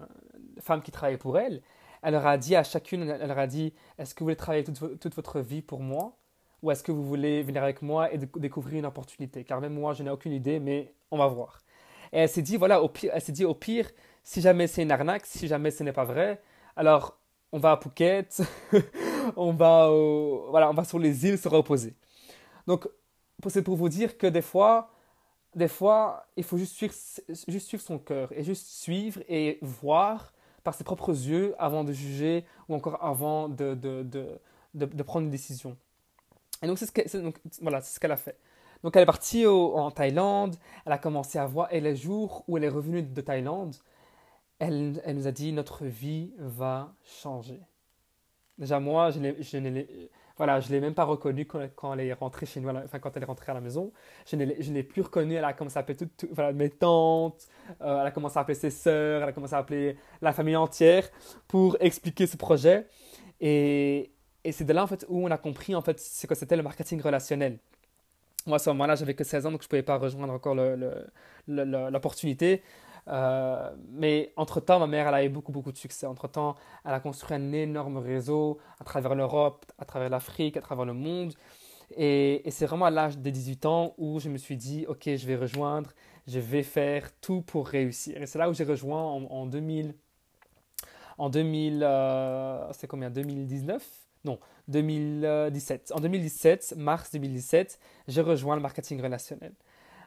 femmes 0.62 0.82
qui 0.82 0.92
travaillaient 0.92 1.18
pour 1.18 1.38
elle, 1.38 1.62
elle 2.02 2.14
leur 2.14 2.28
a 2.28 2.38
dit 2.38 2.56
à 2.56 2.64
chacune, 2.64 3.10
elle 3.10 3.28
leur 3.28 3.40
a 3.40 3.48
dit, 3.48 3.74
est-ce 3.98 4.14
que 4.14 4.20
vous 4.20 4.26
voulez 4.26 4.36
travailler 4.36 4.64
toute, 4.64 5.16
votre 5.16 5.40
vie 5.40 5.62
pour 5.62 5.82
moi? 5.82 6.16
Ou 6.62 6.72
est-ce 6.72 6.84
que 6.84 6.92
vous 6.92 7.04
voulez 7.04 7.44
venir 7.44 7.64
avec 7.64 7.82
moi 7.82 8.12
et 8.14 8.18
découvrir 8.18 8.80
une 8.80 8.86
opportunité? 8.86 9.44
Car 9.44 9.62
même 9.62 9.74
moi, 9.74 9.94
je 9.94 10.04
n'ai 10.04 10.10
aucune 10.10 10.34
idée, 10.34 10.60
mais 10.60 10.94
on 11.12 11.18
va 11.18 11.28
voir. 11.28 11.62
Et 12.12 12.20
elle 12.20 12.30
s'est 12.30 12.42
dit, 12.42 12.58
voilà, 12.58 12.82
au 12.82 12.90
pire, 12.90 13.12
elle 13.14 13.22
s'est 13.22 13.32
dit, 13.32 13.46
au 13.46 13.54
pire, 13.54 13.90
si 14.24 14.42
jamais 14.42 14.68
c'est 14.68 14.84
une 14.84 14.92
arnaque, 14.92 15.26
si 15.26 15.48
jamais 15.48 15.72
ce 15.72 15.84
n'est 15.84 15.94
pas 15.94 16.06
vrai, 16.06 16.42
alors 16.76 17.20
on 17.52 17.60
va 17.60 17.74
à 17.74 17.78
Phuket, 17.78 18.42
on 19.36 19.54
va, 19.54 19.90
voilà, 20.50 20.70
on 20.70 20.74
va 20.74 20.84
sur 20.84 21.00
les 21.00 21.26
îles 21.26 21.38
se 21.38 21.48
reposer. 21.48 21.96
Donc, 22.66 22.88
c'est 23.48 23.62
pour 23.62 23.76
vous 23.76 23.90
dire 23.90 24.18
que 24.18 24.28
des 24.28 24.42
fois, 24.42 24.90
des 25.56 25.68
fois, 25.68 26.28
il 26.36 26.44
faut 26.44 26.58
juste 26.58 26.76
suivre, 26.76 26.94
juste 27.48 27.68
suivre 27.68 27.84
son 27.84 28.00
cœur 28.00 28.32
et 28.32 28.44
juste 28.44 28.68
suivre 28.68 29.22
et 29.28 29.60
voir 29.62 30.34
par 30.68 30.76
ses 30.76 30.84
propres 30.84 31.12
yeux 31.12 31.56
avant 31.60 31.86
de 31.86 31.94
juger 31.94 32.44
ou 32.68 32.76
encore 32.76 33.02
avant 33.02 33.48
de, 33.48 33.74
de, 33.74 34.04
de, 34.04 34.38
de 34.74 35.04
prendre 35.04 35.24
une 35.24 35.32
décision. 35.32 35.78
Et 36.62 36.68
donc, 36.68 36.78
c'est 36.78 37.08
ce 37.08 37.32
voilà, 37.62 37.80
ce 37.80 37.98
qu'elle 38.02 38.12
a 38.12 38.18
fait. 38.18 38.38
Donc, 38.84 38.94
elle 38.98 39.04
est 39.04 39.06
partie 39.06 39.48
en 39.48 39.92
Thaïlande, 39.92 40.58
elle 40.86 40.92
a 40.92 40.98
commencé 40.98 41.40
à 41.40 41.46
voir, 41.46 41.74
et 41.74 41.80
les 41.80 41.96
jours 41.96 42.44
où 42.50 42.58
elle 42.58 42.66
est 42.66 42.70
revenue 42.70 43.02
de 43.02 43.22
Thaïlande, 43.22 43.78
elle, 44.60 45.02
elle 45.06 45.16
nous 45.16 45.28
a 45.28 45.32
dit 45.32 45.54
Notre 45.54 45.86
vie 45.86 46.34
va 46.38 46.94
changer. 47.06 47.62
Déjà, 48.58 48.82
moi, 48.82 49.10
je, 49.12 49.20
je 49.40 49.58
voilà, 50.38 50.60
je 50.60 50.68
ne 50.68 50.74
l'ai 50.74 50.80
même 50.80 50.94
pas 50.94 51.04
reconnue 51.04 51.46
quand, 51.46 51.94
elle 51.94 52.00
est 52.02 52.14
rentrée 52.14 52.46
chez 52.46 52.60
nous, 52.60 52.70
enfin 52.70 53.00
quand 53.00 53.16
elle 53.18 53.24
est 53.24 53.28
rentrée 53.28 53.52
à 53.52 53.56
la 53.56 53.62
maison. 53.62 53.92
Je 54.30 54.36
ne 54.36 54.46
l'ai 54.46 54.84
plus 54.84 55.02
reconnue, 55.02 55.36
elle 55.36 55.44
a 55.44 55.54
commencé 55.54 55.78
à 55.78 55.80
appeler 55.82 55.98
toutes, 55.98 56.26
voilà, 56.32 56.54
mes 56.54 56.70
tantes, 56.70 57.48
euh, 57.82 58.02
elle 58.02 58.08
a 58.08 58.12
commencé 58.12 58.38
à 58.38 58.42
appeler 58.42 58.56
ses 58.56 58.70
sœurs, 58.70 59.24
elle 59.24 59.30
a 59.30 59.34
commencé 59.34 59.56
à 59.56 59.58
appeler 59.58 59.98
la 60.22 60.34
famille 60.34 60.56
entière 60.56 61.10
pour 61.48 61.78
expliquer 61.80 62.28
ce 62.28 62.38
projet. 62.38 62.88
Et, 63.42 64.12
et 64.44 64.52
c'est 64.52 64.66
de 64.66 64.74
là 64.74 64.84
en 64.84 64.88
fait 64.88 65.06
où 65.10 65.26
on 65.26 65.32
a 65.32 65.38
compris 65.38 65.76
en 65.76 65.82
fait 65.82 66.00
ce 66.00 66.28
que 66.28 66.36
c'était 66.36 66.56
le 66.56 66.64
marketing 66.64 67.02
relationnel. 67.02 67.58
Moi 68.46 68.58
à 68.58 68.60
ce 68.60 68.70
moment-là 68.70 68.96
j'avais 68.96 69.14
que 69.16 69.24
16 69.24 69.48
ans 69.48 69.52
donc 69.52 69.62
je 69.62 69.66
ne 69.66 69.70
pouvais 69.70 69.84
pas 69.84 69.98
rejoindre 69.98 70.34
encore 70.34 70.56
l'opportunité. 71.48 72.62
Euh, 73.08 73.72
mais 73.90 74.34
entre-temps, 74.36 74.80
ma 74.80 74.88
mère, 74.88 75.08
elle 75.08 75.14
a 75.14 75.24
eu 75.24 75.30
beaucoup, 75.30 75.52
beaucoup 75.52 75.72
de 75.72 75.78
succès. 75.78 76.06
Entre-temps, 76.06 76.56
elle 76.86 76.94
a 76.94 77.00
construit 77.00 77.36
un 77.36 77.52
énorme 77.54 77.98
réseau 77.98 78.60
à 78.80 78.84
travers 78.84 79.16
l'Europe, 79.16 79.66
à 79.78 79.86
travers 79.86 80.10
l'Afrique, 80.10 80.58
à 80.58 80.62
travers 80.62 80.86
le 80.86 80.94
monde. 80.94 81.34
Et, 81.96 82.44
c'est 82.50 82.66
vraiment 82.66 82.86
à 82.86 82.92
l'âge 82.92 83.18
de 83.18 83.30
18 83.30 83.66
ans 83.66 83.94
où 83.98 84.20
je 84.20 84.30
me 84.30 84.38
suis 84.38 84.58
dit, 84.58 84.86
OK, 84.88 85.04
je 85.06 85.26
vais 85.26 85.36
rejoindre, 85.36 85.92
je 86.28 86.40
vais 86.40 86.64
faire 86.64 87.10
tout 87.22 87.42
pour 87.42 87.68
réussir. 87.68 88.22
Et 88.22 88.26
c'est 88.26 88.38
là 88.38 88.50
où 88.50 88.54
j'ai 88.54 88.66
rejoint 88.66 89.02
en, 89.02 89.46
2000. 89.46 89.96
En 91.18 91.30
2000, 91.30 91.82
euh, 91.84 92.68
c'est 92.74 92.88
combien? 92.88 93.10
2019 93.10 93.84
Non, 94.26 94.40
2017. 94.68 95.94
En 95.96 96.02
2017, 96.02 96.76
mars 96.78 97.12
2017, 97.12 97.80
j'ai 98.10 98.22
rejoint 98.22 98.56
le 98.56 98.62
marketing 98.62 99.02
relationnel. 99.02 99.54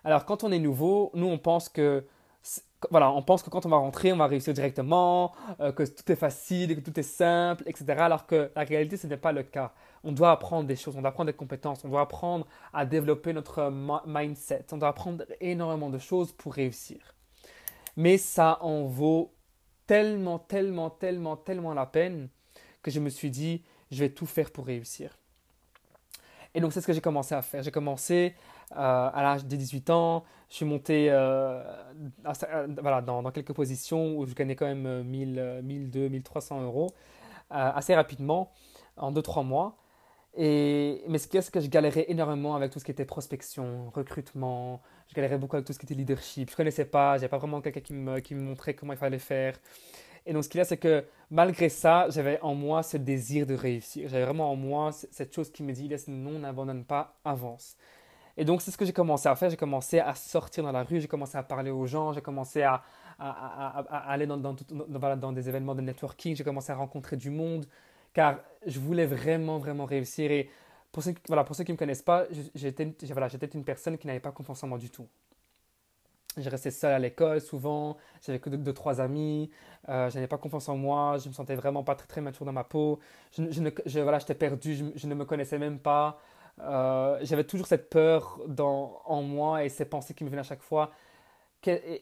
Alors, 0.04 0.24
quand 0.24 0.44
on 0.44 0.52
est 0.52 0.58
nouveau, 0.58 1.10
nous, 1.14 1.26
on 1.26 1.38
pense 1.38 1.68
que 1.68 2.04
voilà, 2.90 3.10
on 3.12 3.22
pense 3.22 3.42
que 3.42 3.50
quand 3.50 3.66
on 3.66 3.68
va 3.68 3.76
rentrer, 3.76 4.12
on 4.12 4.16
va 4.16 4.26
réussir 4.26 4.54
directement, 4.54 5.32
euh, 5.60 5.70
que 5.72 5.82
tout 5.82 6.10
est 6.10 6.16
facile, 6.16 6.74
que 6.74 6.80
tout 6.80 6.98
est 6.98 7.04
simple, 7.04 7.62
etc. 7.66 7.84
Alors 7.98 8.26
que 8.26 8.50
la 8.56 8.62
réalité, 8.62 8.96
ce 8.96 9.06
n'est 9.06 9.18
pas 9.18 9.32
le 9.32 9.42
cas. 9.42 9.72
On 10.02 10.12
doit 10.12 10.30
apprendre 10.30 10.66
des 10.66 10.76
choses, 10.76 10.96
on 10.96 11.00
doit 11.00 11.10
apprendre 11.10 11.30
des 11.30 11.36
compétences, 11.36 11.84
on 11.84 11.88
doit 11.88 12.00
apprendre 12.00 12.46
à 12.72 12.86
développer 12.86 13.32
notre 13.34 13.70
mindset, 14.06 14.66
on 14.72 14.78
doit 14.78 14.88
apprendre 14.88 15.24
énormément 15.40 15.90
de 15.90 15.98
choses 15.98 16.32
pour 16.32 16.54
réussir. 16.54 17.14
Mais 17.96 18.16
ça 18.16 18.58
en 18.62 18.84
vaut 18.84 19.34
tellement, 19.86 20.38
tellement, 20.38 20.88
tellement, 20.88 21.36
tellement 21.36 21.74
la 21.74 21.84
peine 21.84 22.28
que 22.82 22.90
je 22.90 23.00
me 23.00 23.10
suis 23.10 23.30
dit, 23.30 23.62
je 23.90 23.98
vais 23.98 24.10
tout 24.10 24.26
faire 24.26 24.50
pour 24.50 24.66
réussir. 24.66 25.18
Et 26.54 26.60
donc 26.60 26.72
c'est 26.72 26.80
ce 26.80 26.86
que 26.86 26.92
j'ai 26.92 27.00
commencé 27.00 27.34
à 27.34 27.42
faire. 27.42 27.62
J'ai 27.62 27.70
commencé 27.70 28.34
euh, 28.34 28.59
à 28.70 29.22
l'âge 29.22 29.44
de 29.44 29.56
18 29.56 29.90
ans, 29.90 30.24
je 30.48 30.56
suis 30.56 30.64
monté 30.64 31.08
euh, 31.10 31.62
voilà, 32.80 33.02
dans, 33.02 33.22
quelques 33.30 33.52
positions 33.52 34.16
où 34.16 34.26
je 34.26 34.34
gagnais 34.34 34.56
quand 34.56 34.66
même 34.66 35.02
1000, 35.04 35.60
1200, 35.62 36.10
1300 36.10 36.62
euros 36.62 36.90
assez 37.50 37.94
rapidement, 37.94 38.52
en 38.96 39.12
2-3 39.12 39.44
mois. 39.44 39.76
Et, 40.36 41.02
mais 41.08 41.18
ce 41.18 41.26
qui 41.26 41.36
est, 41.36 41.42
c'est 41.42 41.52
que 41.52 41.60
je 41.60 41.68
galérais 41.68 42.06
énormément 42.08 42.54
avec 42.54 42.70
tout 42.70 42.78
ce 42.78 42.84
qui 42.84 42.92
était 42.92 43.04
prospection, 43.04 43.90
recrutement. 43.90 44.80
Je 45.08 45.14
galérais 45.14 45.38
beaucoup 45.38 45.56
avec 45.56 45.66
tout 45.66 45.72
ce 45.72 45.78
qui 45.78 45.86
était 45.86 45.94
leadership. 45.94 46.48
Je 46.48 46.54
ne 46.54 46.56
connaissais 46.56 46.84
pas, 46.84 47.16
j'avais 47.16 47.28
pas 47.28 47.38
vraiment 47.38 47.60
quelqu'un 47.60 47.80
qui 47.80 47.92
me, 47.94 48.20
qui 48.20 48.34
me 48.34 48.42
montrait 48.42 48.74
comment 48.74 48.92
il 48.92 48.98
fallait 48.98 49.18
faire. 49.18 49.58
Et 50.26 50.32
donc, 50.32 50.44
ce 50.44 50.48
qu'il 50.48 50.58
y 50.58 50.60
a, 50.60 50.64
c'est 50.64 50.76
que 50.76 51.04
malgré 51.30 51.68
ça, 51.68 52.06
j'avais 52.10 52.38
en 52.42 52.54
moi 52.54 52.82
ce 52.82 52.96
désir 52.96 53.46
de 53.46 53.54
réussir. 53.54 54.08
J'avais 54.08 54.24
vraiment 54.24 54.50
en 54.52 54.56
moi 54.56 54.92
cette 54.92 55.34
chose 55.34 55.50
qui 55.50 55.62
me 55.62 55.72
dit, 55.72 55.90
non, 56.08 56.38
n'abandonne 56.38 56.84
pas, 56.84 57.18
avance. 57.24 57.76
Et 58.40 58.44
donc, 58.46 58.62
c'est 58.62 58.70
ce 58.70 58.78
que 58.78 58.86
j'ai 58.86 58.94
commencé 58.94 59.28
à 59.28 59.36
faire. 59.36 59.50
J'ai 59.50 59.56
commencé 59.58 59.98
à 59.98 60.14
sortir 60.14 60.64
dans 60.64 60.72
la 60.72 60.82
rue, 60.82 60.98
j'ai 60.98 61.08
commencé 61.08 61.36
à 61.36 61.42
parler 61.42 61.70
aux 61.70 61.84
gens, 61.84 62.14
j'ai 62.14 62.22
commencé 62.22 62.62
à, 62.62 62.82
aller 63.18 64.26
dans, 64.26 65.32
des 65.34 65.48
événements 65.50 65.74
de 65.74 65.82
networking, 65.82 66.34
j'ai 66.34 66.42
commencé 66.42 66.72
à 66.72 66.74
rencontrer 66.74 67.18
du 67.18 67.28
monde. 67.28 67.66
Car 68.14 68.38
je 68.64 68.80
voulais 68.80 69.04
vraiment, 69.04 69.58
vraiment 69.58 69.84
réussir. 69.84 70.30
Et 70.30 70.48
pour 70.90 71.02
ceux, 71.02 71.12
voilà, 71.28 71.44
pour 71.44 71.54
ceux 71.54 71.64
qui 71.64 71.72
ne 71.72 71.74
me 71.74 71.78
connaissent 71.78 72.00
pas, 72.00 72.24
j'étais 72.54 72.96
voilà, 73.10 73.28
une 73.52 73.62
personne 73.62 73.98
qui 73.98 74.06
n'avait 74.06 74.20
pas 74.20 74.32
confiance 74.32 74.64
en 74.64 74.68
moi 74.68 74.78
du 74.78 74.88
tout. 74.88 75.06
Je 76.38 76.48
restais 76.48 76.70
seul 76.70 76.92
à 76.92 76.98
l'école 76.98 77.42
souvent, 77.42 77.98
j'avais 78.24 78.38
que 78.38 78.48
deux, 78.48 78.72
trois 78.72 79.02
amis, 79.02 79.50
euh, 79.88 80.08
je 80.08 80.14
n'avais 80.14 80.28
pas 80.28 80.38
confiance 80.38 80.68
en 80.70 80.76
moi, 80.76 81.18
je 81.18 81.28
me 81.28 81.34
sentais 81.34 81.56
vraiment 81.56 81.82
pas 81.82 81.96
très, 81.96 82.06
très 82.06 82.20
mature 82.20 82.46
dans 82.46 82.52
ma 82.52 82.64
peau, 82.64 83.00
voilà, 83.36 84.18
j'étais 84.18 84.34
perdu, 84.34 84.92
je, 84.94 85.06
ne 85.06 85.14
me 85.14 85.24
connaissais 85.24 85.58
même 85.58 85.78
pas. 85.78 86.20
Euh, 86.62 87.18
j'avais 87.22 87.44
toujours 87.44 87.66
cette 87.66 87.90
peur 87.90 88.40
dans, 88.46 89.00
en 89.04 89.22
moi 89.22 89.64
et 89.64 89.68
ces 89.68 89.84
pensées 89.84 90.14
qui 90.14 90.24
me 90.24 90.30
venaient 90.30 90.40
à 90.40 90.44
chaque 90.44 90.62
fois 90.62 90.90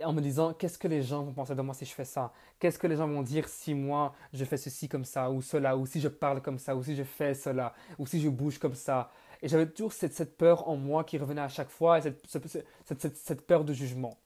en 0.05 0.13
me 0.13 0.21
disant 0.21 0.53
qu'est-ce 0.53 0.79
que 0.79 0.87
les 0.87 1.03
gens 1.03 1.25
vont 1.25 1.33
penser 1.33 1.55
de 1.55 1.63
moi 1.63 1.75
si 1.75 1.85
je 1.85 1.93
fais 1.93 2.05
ça? 2.05 2.33
Qu'est-ce 2.59 2.79
que 2.79 2.87
les 2.87 2.97
gens 2.97 3.09
vont 3.09 3.23
dire 3.23 3.49
si 3.49 3.75
moi 3.75 4.15
je 4.33 4.45
fais 4.45 4.57
ceci 4.57 4.89
comme 4.89 5.05
ça 5.05 5.31
ou 5.31 5.43
cela 5.43 5.77
ou 5.77 5.85
si 5.87 6.01
je 6.01 6.09
parle 6.09 6.41
comme 6.43 6.59
ça 6.59 6.77
ou 6.77 6.83
si 6.83 6.95
je 6.95 7.03
fais 7.03 7.35
cela 7.35 7.75
ou 7.99 8.07
si 8.07 8.21
je 8.21 8.29
bouge 8.29 8.59
comme 8.59 8.75
ça? 8.75 9.11
Et 9.43 9.49
j'avais 9.49 9.69
toujours 9.69 9.93
cette, 9.93 10.15
cette, 10.15 10.37
peur 10.37 10.69
en 10.69 10.77
moi 10.77 11.05
qui 11.05 11.19
revenait 11.19 11.41
à 11.41 11.49
chaque 11.49 11.71
fois 11.71 11.99
et 11.99 12.03
cette, 12.03 12.25
cette, 12.27 13.17
cette 13.17 13.47
peur 13.47 13.65
de 13.65 13.73
jugement. 13.73 14.19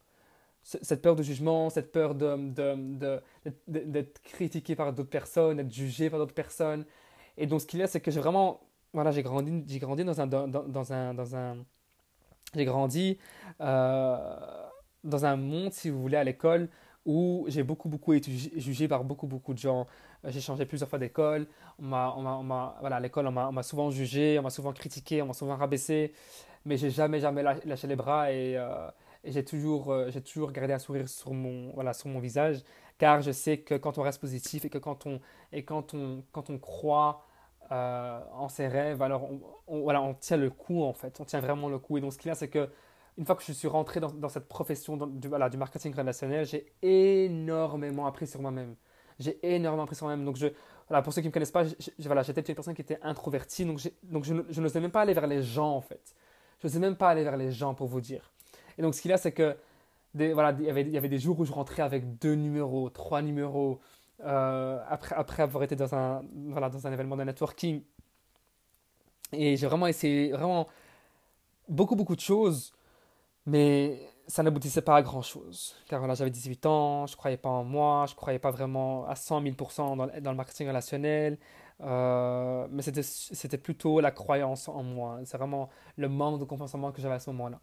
Cette 0.62 1.02
peur 1.02 1.16
de 1.16 1.22
jugement, 1.22 1.70
cette 1.70 1.92
peur 1.92 2.14
d'être 2.14 2.54
de, 2.54 3.20
de, 3.66 3.84
de, 3.84 4.06
critiqué 4.22 4.76
par 4.76 4.92
d'autres 4.92 5.10
personnes, 5.10 5.56
d'être 5.56 5.72
jugé 5.72 6.08
par 6.08 6.18
d'autres 6.20 6.34
personnes. 6.34 6.84
Et 7.36 7.46
donc 7.46 7.62
ce 7.62 7.66
qu'il 7.66 7.80
y 7.80 7.82
a, 7.82 7.86
c'est 7.86 8.00
que 8.00 8.10
j'ai 8.10 8.20
vraiment, 8.20 8.60
voilà, 8.92 9.10
j'ai 9.10 9.22
grandi, 9.22 9.64
j'ai 9.66 9.78
grandi 9.78 10.04
dans 10.04 10.20
un, 10.20 10.26
dans, 10.26 10.46
dans 10.48 10.92
un, 10.92 11.14
dans 11.14 11.36
un, 11.36 11.56
j'ai 12.54 12.64
grandi 12.64 13.18
euh, 13.60 14.38
dans 15.04 15.24
un 15.24 15.36
monde, 15.36 15.72
si 15.72 15.90
vous 15.90 16.00
voulez, 16.00 16.16
à 16.16 16.24
l'école 16.24 16.68
où 17.04 17.44
j'ai 17.48 17.64
beaucoup, 17.64 17.88
beaucoup 17.88 18.12
été 18.12 18.30
jugé 18.56 18.86
par 18.86 19.02
beaucoup, 19.04 19.26
beaucoup 19.26 19.54
de 19.54 19.58
gens. 19.58 19.86
Euh, 20.24 20.30
j'ai 20.30 20.40
changé 20.40 20.66
plusieurs 20.66 20.88
fois 20.88 20.98
d'école. 20.98 21.48
On 21.78 21.86
m'a, 21.86 22.14
on 22.16 22.42
m'a, 22.44 22.76
voilà, 22.80 22.96
à 22.96 23.00
l'école, 23.00 23.26
on 23.26 23.32
m'a, 23.32 23.62
souvent 23.62 23.90
jugé, 23.90 24.38
on 24.38 24.42
m'a 24.42 24.50
souvent 24.50 24.72
critiqué, 24.72 25.20
on 25.22 25.26
m'a 25.26 25.32
souvent 25.32 25.56
rabaissé. 25.56 26.12
Mais 26.64 26.76
j'ai 26.76 26.90
jamais, 26.90 27.18
jamais 27.18 27.42
lâché 27.42 27.88
les 27.88 27.96
bras 27.96 28.32
et, 28.32 28.56
euh, 28.56 28.88
j'ai 29.24 29.44
toujours, 29.44 29.94
j'ai 30.10 30.20
toujours 30.20 30.52
gardé 30.52 30.72
un 30.72 30.78
sourire 30.78 31.08
sur 31.08 31.32
mon, 31.32 31.72
voilà, 31.74 31.92
sur 31.92 32.08
mon 32.08 32.20
visage. 32.20 32.62
Car 32.98 33.20
je 33.22 33.32
sais 33.32 33.58
que 33.58 33.74
quand 33.76 33.98
on 33.98 34.02
reste 34.02 34.20
positif 34.20 34.64
et 34.64 34.70
que 34.70 34.78
quand 34.78 35.06
on, 35.06 35.20
et 35.52 35.64
quand 35.64 35.94
on, 35.94 36.22
quand 36.32 36.50
on 36.50 36.58
croit 36.58 37.24
en 37.72 38.48
ses 38.48 38.68
rêves, 38.68 39.02
alors 39.02 39.28
on, 39.66 39.80
voilà, 39.80 40.02
on 40.02 40.14
tient 40.14 40.36
le 40.36 40.50
coup 40.50 40.82
en 40.82 40.92
fait. 40.92 41.20
On 41.20 41.24
tient 41.24 41.40
vraiment 41.40 41.68
le 41.68 41.78
coup. 41.78 41.98
Et 41.98 42.00
donc 42.00 42.12
ce 42.12 42.18
qu'il 42.18 42.28
y 42.28 42.32
a, 42.32 42.34
c'est 42.34 42.48
que 42.48 42.68
une 43.18 43.26
fois 43.26 43.36
que 43.36 43.42
je 43.42 43.52
suis 43.52 43.68
rentré 43.68 44.00
dans, 44.00 44.28
cette 44.28 44.48
profession 44.48 44.96
du, 44.96 45.28
voilà, 45.28 45.48
du 45.50 45.56
marketing 45.56 45.94
relationnel, 45.94 46.46
j'ai 46.46 46.72
énormément 46.82 48.06
appris 48.06 48.26
sur 48.26 48.40
moi-même. 48.40 48.74
J'ai 49.18 49.38
énormément 49.42 49.82
appris 49.82 49.96
sur 49.96 50.06
moi-même. 50.06 50.24
Donc, 50.24 50.36
je, 50.36 50.46
voilà, 50.88 51.02
pour 51.02 51.12
ceux 51.12 51.20
qui 51.20 51.26
ne 51.26 51.30
me 51.30 51.34
connaissent 51.34 51.50
pas, 51.50 51.64
voilà, 51.98 52.22
j'étais 52.22 52.40
une 52.40 52.54
personne 52.54 52.74
qui 52.74 52.80
était 52.80 52.98
introvertie. 53.02 53.66
Donc, 53.66 53.80
donc 54.02 54.24
je, 54.24 54.34
je 54.48 54.60
n'osais 54.60 54.80
même 54.80 54.90
pas 54.90 55.02
aller 55.02 55.12
vers 55.12 55.26
les 55.26 55.42
gens, 55.42 55.76
en 55.76 55.82
fait. 55.82 56.14
Je 56.60 56.66
n'osais 56.66 56.78
même 56.78 56.96
pas 56.96 57.10
aller 57.10 57.22
vers 57.22 57.36
les 57.36 57.50
gens, 57.50 57.74
pour 57.74 57.86
vous 57.86 58.00
dire. 58.00 58.32
Et 58.78 58.82
donc, 58.82 58.94
ce 58.94 59.02
qu'il 59.02 59.10
y 59.10 59.14
a, 59.14 59.18
c'est 59.18 59.32
que 59.32 59.56
voilà, 60.14 60.56
il, 60.58 60.64
y 60.64 60.70
avait, 60.70 60.82
il 60.82 60.90
y 60.90 60.96
avait 60.96 61.08
des 61.08 61.18
jours 61.18 61.38
où 61.38 61.44
je 61.44 61.52
rentrais 61.52 61.82
avec 61.82 62.18
deux 62.18 62.34
numéros, 62.34 62.88
trois 62.90 63.20
numéros, 63.20 63.80
euh, 64.24 64.78
après, 64.88 65.42
avoir 65.42 65.64
été 65.64 65.76
dans 65.76 65.94
un, 65.94 66.22
voilà, 66.48 66.68
dans 66.68 66.86
un 66.86 66.92
événement 66.92 67.16
de 67.16 67.24
networking. 67.24 67.82
Et 69.32 69.56
j'ai 69.56 69.66
vraiment 69.66 69.86
essayé, 69.86 70.32
vraiment, 70.32 70.68
beaucoup, 71.68 71.96
beaucoup 71.96 72.16
de 72.16 72.20
choses 72.20 72.72
mais 73.46 74.00
ça 74.26 74.42
n'aboutissait 74.42 74.82
pas 74.82 74.96
à 74.96 75.02
grand 75.02 75.22
chose. 75.22 75.76
Car 75.88 76.06
là, 76.06 76.14
j'avais 76.14 76.30
18 76.30 76.66
ans, 76.66 77.06
je 77.06 77.14
ne 77.14 77.16
croyais 77.16 77.36
pas 77.36 77.48
en 77.48 77.64
moi, 77.64 78.04
je 78.06 78.12
ne 78.12 78.16
croyais 78.16 78.38
pas 78.38 78.50
vraiment 78.50 79.06
à 79.06 79.16
100 79.16 79.42
000 79.42 79.54
dans, 79.76 79.96
dans 79.96 80.30
le 80.30 80.36
marketing 80.36 80.68
relationnel. 80.68 81.38
Euh, 81.80 82.68
mais 82.70 82.82
c'était 82.82 83.58
plutôt 83.58 84.00
la 84.00 84.12
croyance 84.12 84.68
en 84.68 84.82
moi. 84.82 85.18
C'est 85.24 85.36
vraiment 85.36 85.68
le 85.96 86.08
manque 86.08 86.38
de 86.40 86.44
confiance 86.44 86.74
en 86.74 86.78
moi 86.78 86.92
que 86.92 87.02
j'avais 87.02 87.16
à 87.16 87.18
ce 87.18 87.30
moment-là. 87.30 87.60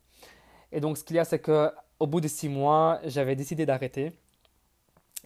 Et 0.72 0.82
donc, 0.82 0.98
ce 0.98 1.04
qu'il 1.04 1.16
y 1.16 1.20
a, 1.20 1.26
c'est 1.26 1.40
qu'au 1.40 2.08
bout 2.08 2.22
de 2.22 2.28
six 2.28 2.50
mois, 2.50 3.00
j'avais 3.06 3.36
décidé 3.36 3.66
d'arrêter 3.66 4.14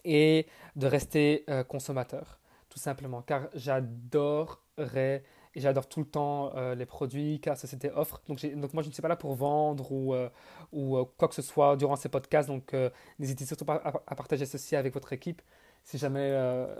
et 0.04 0.46
de 0.76 0.86
rester 0.86 1.44
euh, 1.48 1.64
consommateur, 1.64 2.38
tout 2.68 2.78
simplement. 2.78 3.22
Car 3.22 3.48
j'adorerais 3.54 5.22
et 5.56 5.60
j'adore 5.60 5.88
tout 5.88 6.00
le 6.00 6.06
temps 6.06 6.52
euh, 6.56 6.74
les 6.74 6.86
produits 6.86 7.40
car 7.40 7.56
ça 7.56 7.66
c'était 7.66 7.90
offre. 7.92 8.20
Donc, 8.26 8.44
donc 8.44 8.74
moi 8.74 8.82
je 8.82 8.88
ne 8.88 8.92
suis 8.92 9.02
pas 9.02 9.08
là 9.08 9.16
pour 9.16 9.34
vendre 9.34 9.92
ou, 9.92 10.14
euh, 10.14 10.28
ou 10.72 11.04
quoi 11.16 11.28
que 11.28 11.34
ce 11.34 11.42
soit 11.42 11.76
durant 11.76 11.96
ces 11.96 12.08
podcasts. 12.08 12.48
Donc 12.48 12.74
n'hésitez 13.18 13.44
surtout 13.44 13.64
pas 13.64 13.80
à, 14.06 14.14
partager 14.14 14.46
ceci 14.46 14.76
avec 14.76 14.94
votre 14.94 15.12
équipe 15.12 15.42
si 15.84 15.98
jamais 15.98 16.32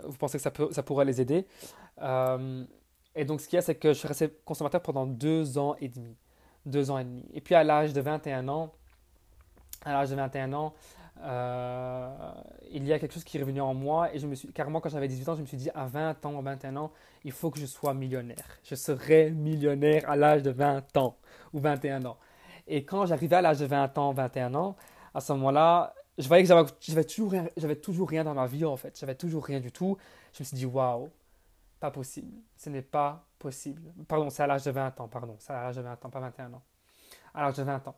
vous 0.03 0.17
pensez 0.17 0.37
que 0.37 0.43
ça, 0.43 0.49
peut, 0.51 0.69
ça 0.71 0.81
pourrait 0.81 1.05
les 1.05 1.21
aider. 1.21 1.45
et 3.15 3.25
donc 3.25 3.39
ce 3.39 3.47
qu'il 3.47 3.55
y 3.55 3.59
a 3.59 3.61
c'est 3.61 3.75
que 3.75 3.93
je 3.93 3.99
suis 3.99 4.07
resté 4.07 4.29
consommateur 4.43 4.81
pendant 4.81 5.05
deux 5.05 5.57
ans 5.57 5.75
et 5.79 5.87
demi. 5.87 6.17
Deux 6.65 6.89
ans 6.89 6.97
et 6.97 7.03
demi. 7.03 7.23
Et 7.33 7.41
puis 7.41 7.55
à 7.55 7.63
l'âge 7.63 7.93
de 7.93 8.01
21 8.01 8.47
ans, 8.49 8.73
à 9.85 9.93
l'âge 9.93 10.09
de 10.09 10.15
21 10.15 10.51
ans, 10.53 10.73
euh, 11.23 12.31
il 12.71 12.85
y 12.85 12.91
a 12.91 12.99
quelque 12.99 13.13
chose 13.13 13.23
qui 13.23 13.37
est 13.37 13.39
revenu 13.39 13.61
en 13.61 13.73
moi 13.73 14.13
et 14.13 14.19
je 14.19 14.27
me 14.27 14.35
suis 14.35 14.51
carrément 14.51 14.81
quand 14.81 14.89
j'avais 14.89 15.07
18 15.07 15.29
ans 15.29 15.35
je 15.35 15.41
me 15.41 15.45
suis 15.45 15.57
dit 15.57 15.69
à 15.73 15.85
20 15.85 16.25
ans 16.25 16.37
à 16.37 16.41
21 16.41 16.75
ans 16.75 16.91
il 17.23 17.31
faut 17.31 17.49
que 17.51 17.59
je 17.59 17.65
sois 17.65 17.93
millionnaire. 17.93 18.59
Je 18.63 18.75
serai 18.75 19.31
millionnaire 19.31 20.09
à 20.09 20.15
l'âge 20.15 20.43
de 20.43 20.51
20 20.51 20.97
ans 20.97 21.15
ou 21.53 21.59
21 21.59 22.05
ans. 22.05 22.17
Et 22.67 22.83
quand 22.83 23.05
j'arrivais 23.05 23.37
à 23.37 23.41
l'âge 23.41 23.59
de 23.59 23.65
20 23.65 23.97
ans 23.97 24.11
21 24.11 24.55
ans 24.55 24.75
à 25.13 25.21
ce 25.21 25.31
moment 25.31 25.51
là 25.51 25.93
je 26.17 26.27
voyais 26.27 26.43
que 26.43 26.49
j'avais 26.81 27.03
toujours 27.05 27.33
j'avais 27.55 27.75
toujours 27.77 28.09
rien 28.09 28.23
dans 28.23 28.33
ma 28.33 28.47
vie 28.47 28.65
en 28.65 28.75
fait. 28.75 28.97
J'avais 28.99 29.15
toujours 29.15 29.45
rien 29.45 29.59
du 29.61 29.71
tout. 29.71 29.97
Je 30.33 30.43
me 30.43 30.45
suis 30.45 30.57
dit 30.57 30.65
waouh 30.65 31.09
pas 31.79 31.91
possible. 31.91 32.33
Ce 32.57 32.69
n'est 32.69 32.81
pas 32.81 33.25
possible. 33.39 33.81
Pardon 34.07 34.29
c'est 34.29 34.43
à 34.43 34.47
l'âge 34.47 34.63
de 34.63 34.71
20 34.71 34.99
ans 34.99 35.07
pardon. 35.07 35.37
C'est 35.39 35.53
à 35.53 35.63
l'âge 35.63 35.77
de 35.77 35.81
20 35.81 36.05
ans 36.05 36.09
pas 36.09 36.19
21 36.19 36.53
ans. 36.53 36.63
À 37.33 37.43
l'âge 37.43 37.55
de 37.55 37.63
20 37.63 37.87
ans 37.87 37.95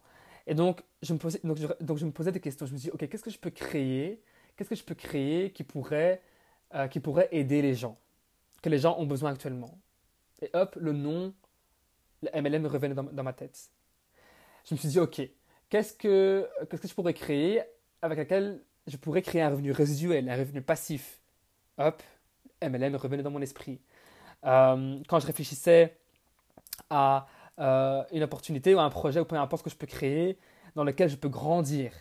et 0.48 0.56
donc, 0.56 0.82
je 1.01 1.13
me 1.13 1.20
posais, 1.20 1.39
donc, 1.44 1.58
je, 1.58 1.68
donc 1.82 1.98
je 1.98 2.06
me 2.06 2.12
posais 2.12 2.32
des 2.32 2.39
questions. 2.39 2.66
Je 2.66 2.74
me 2.74 2.77
dis, 2.77 2.89
OK, 2.89 3.08
qu'est-ce 3.08 3.24
que 3.24 3.30
je 3.30 3.38
peux 3.38 3.50
créer? 3.51 4.24
Qu'est-ce 4.56 4.70
que 4.70 4.75
je 4.75 4.84
peux 4.84 4.96
créer 4.96 5.51
qui 5.51 5.63
pourrait, 5.63 6.22
euh, 6.74 6.88
qui 6.88 7.01
pourrait 7.01 7.27
aider 7.32 7.62
les 7.62 7.75
gens 7.75 8.00
Que 8.63 8.70
les 8.70 8.80
gens 8.80 8.98
ont 8.98 9.06
besoin 9.06 9.32
actuellement? 9.32 9.77
Et 10.42 10.50
hop, 10.54 10.77
le 10.80 10.94
nom, 10.94 11.34
le 12.24 12.42
MLM 12.42 12.66
revenait 12.66 12.96
dans, 12.96 13.04
dans 13.04 13.24
ma 13.24 13.34
tête. 13.34 13.70
Je 14.66 14.74
me 14.74 14.80
suis 14.80 14.88
dit, 14.88 15.00
OK, 15.00 15.22
qu'est-ce 15.70 15.94
que, 15.94 16.50
que 16.70 16.77
je 16.88 16.94
pourrais 16.94 17.13
créer 17.13 17.62
avec 18.01 18.18
lequel 18.18 18.62
je 18.88 18.96
pourrais 18.96 19.22
créer 19.22 19.42
un 19.42 19.50
revenu 19.50 19.72
résiduel, 19.72 20.30
un 20.30 20.38
revenu 20.38 20.62
passif? 20.62 21.20
Hop, 21.77 22.01
MLM 22.63 22.96
revenait 22.96 23.24
dans 23.24 23.32
mon 23.32 23.42
esprit. 23.42 23.82
Euh, 24.46 25.00
quand 25.10 25.20
je 25.20 25.27
réfléchissais 25.27 25.98
à 26.89 27.27
euh, 27.60 28.04
une 28.12 28.24
opportunité 28.24 28.76
ou 28.76 28.80
un 28.80 28.90
projet 28.90 29.20
ou 29.20 29.26
peu 29.26 29.36
importe 29.36 29.62
ce 29.62 29.64
que 29.66 29.70
je 29.70 29.76
peux 29.76 29.88
créer 29.88 30.38
dans 30.76 30.84
lequel 30.84 31.10
je 31.10 31.16
peux 31.16 31.30
grandir, 31.30 31.92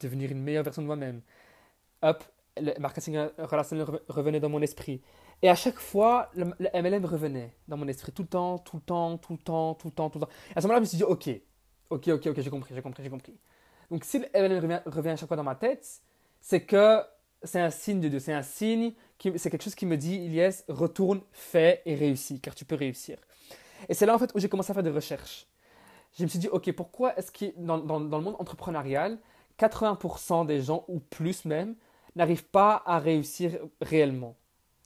devenir 0.00 0.30
une 0.30 0.42
meilleure 0.42 0.64
version 0.64 0.82
de 0.82 0.86
moi-même. 0.86 1.22
Hop, 2.02 2.24
le 2.58 2.78
marketing 2.78 3.18
relationnel 3.38 3.86
revenait 4.08 4.40
dans 4.40 4.50
mon 4.50 4.60
esprit. 4.60 5.00
Et 5.40 5.48
à 5.48 5.54
chaque 5.54 5.78
fois, 5.78 6.30
le, 6.34 6.44
MLM 6.74 7.04
revenait 7.04 7.56
dans 7.66 7.76
mon 7.76 7.88
esprit, 7.88 8.12
tout 8.12 8.22
le 8.22 8.28
temps, 8.28 8.58
tout 8.58 8.76
le 8.76 8.82
temps, 8.82 9.18
tout 9.18 9.32
le 9.32 9.38
temps, 9.38 9.74
tout 9.74 9.88
le 9.88 9.92
temps, 9.92 10.10
tout 10.10 10.18
le 10.18 10.26
temps. 10.26 10.32
Et 10.50 10.58
à 10.58 10.60
ce 10.60 10.66
moment-là, 10.66 10.78
je 10.78 10.82
me 10.82 10.86
suis 10.86 10.98
dit, 10.98 11.04
ok, 11.04 11.30
ok, 11.90 12.08
ok, 12.08 12.26
ok, 12.26 12.40
j'ai 12.40 12.50
compris, 12.50 12.74
j'ai 12.74 12.82
compris, 12.82 13.02
j'ai 13.02 13.10
compris. 13.10 13.38
Donc 13.90 14.04
si 14.04 14.18
le 14.18 14.26
MLM 14.34 14.82
revient, 14.86 15.10
à 15.10 15.16
chaque 15.16 15.28
fois 15.28 15.36
dans 15.36 15.42
ma 15.42 15.54
tête, 15.54 16.00
c'est 16.40 16.62
que 16.62 17.00
c'est 17.42 17.60
un 17.60 17.70
signe 17.70 18.00
de 18.00 18.08
Dieu, 18.08 18.20
c'est 18.20 18.32
un 18.32 18.42
signe, 18.42 18.92
c'est 19.18 19.50
quelque 19.50 19.64
chose 19.64 19.74
qui 19.74 19.86
me 19.86 19.96
dit, 19.96 20.14
Ilyes, 20.16 20.62
retourne, 20.68 21.22
fais 21.32 21.82
et 21.84 21.94
réussis, 21.94 22.40
car 22.40 22.54
tu 22.54 22.64
peux 22.64 22.76
réussir. 22.76 23.18
Et 23.88 23.94
c'est 23.94 24.06
là 24.06 24.14
en 24.14 24.18
fait 24.18 24.30
où 24.34 24.38
j'ai 24.38 24.48
commencé 24.48 24.70
à 24.70 24.74
faire 24.74 24.82
des 24.82 24.90
recherches. 24.90 25.46
Je 26.18 26.24
me 26.24 26.28
suis 26.28 26.38
dit, 26.38 26.48
ok, 26.48 26.70
pourquoi 26.72 27.16
est-ce 27.18 27.32
que 27.32 27.46
dans, 27.56 27.78
dans, 27.78 27.98
le 27.98 28.24
monde 28.24 28.36
entrepreneurial, 28.38 29.18
80% 29.58 30.46
des 30.46 30.60
gens, 30.60 30.84
ou 30.88 31.00
plus 31.00 31.44
même, 31.44 31.74
n'arrivent 32.16 32.44
pas 32.44 32.82
à 32.84 32.98
réussir 32.98 33.58
réellement? 33.80 34.36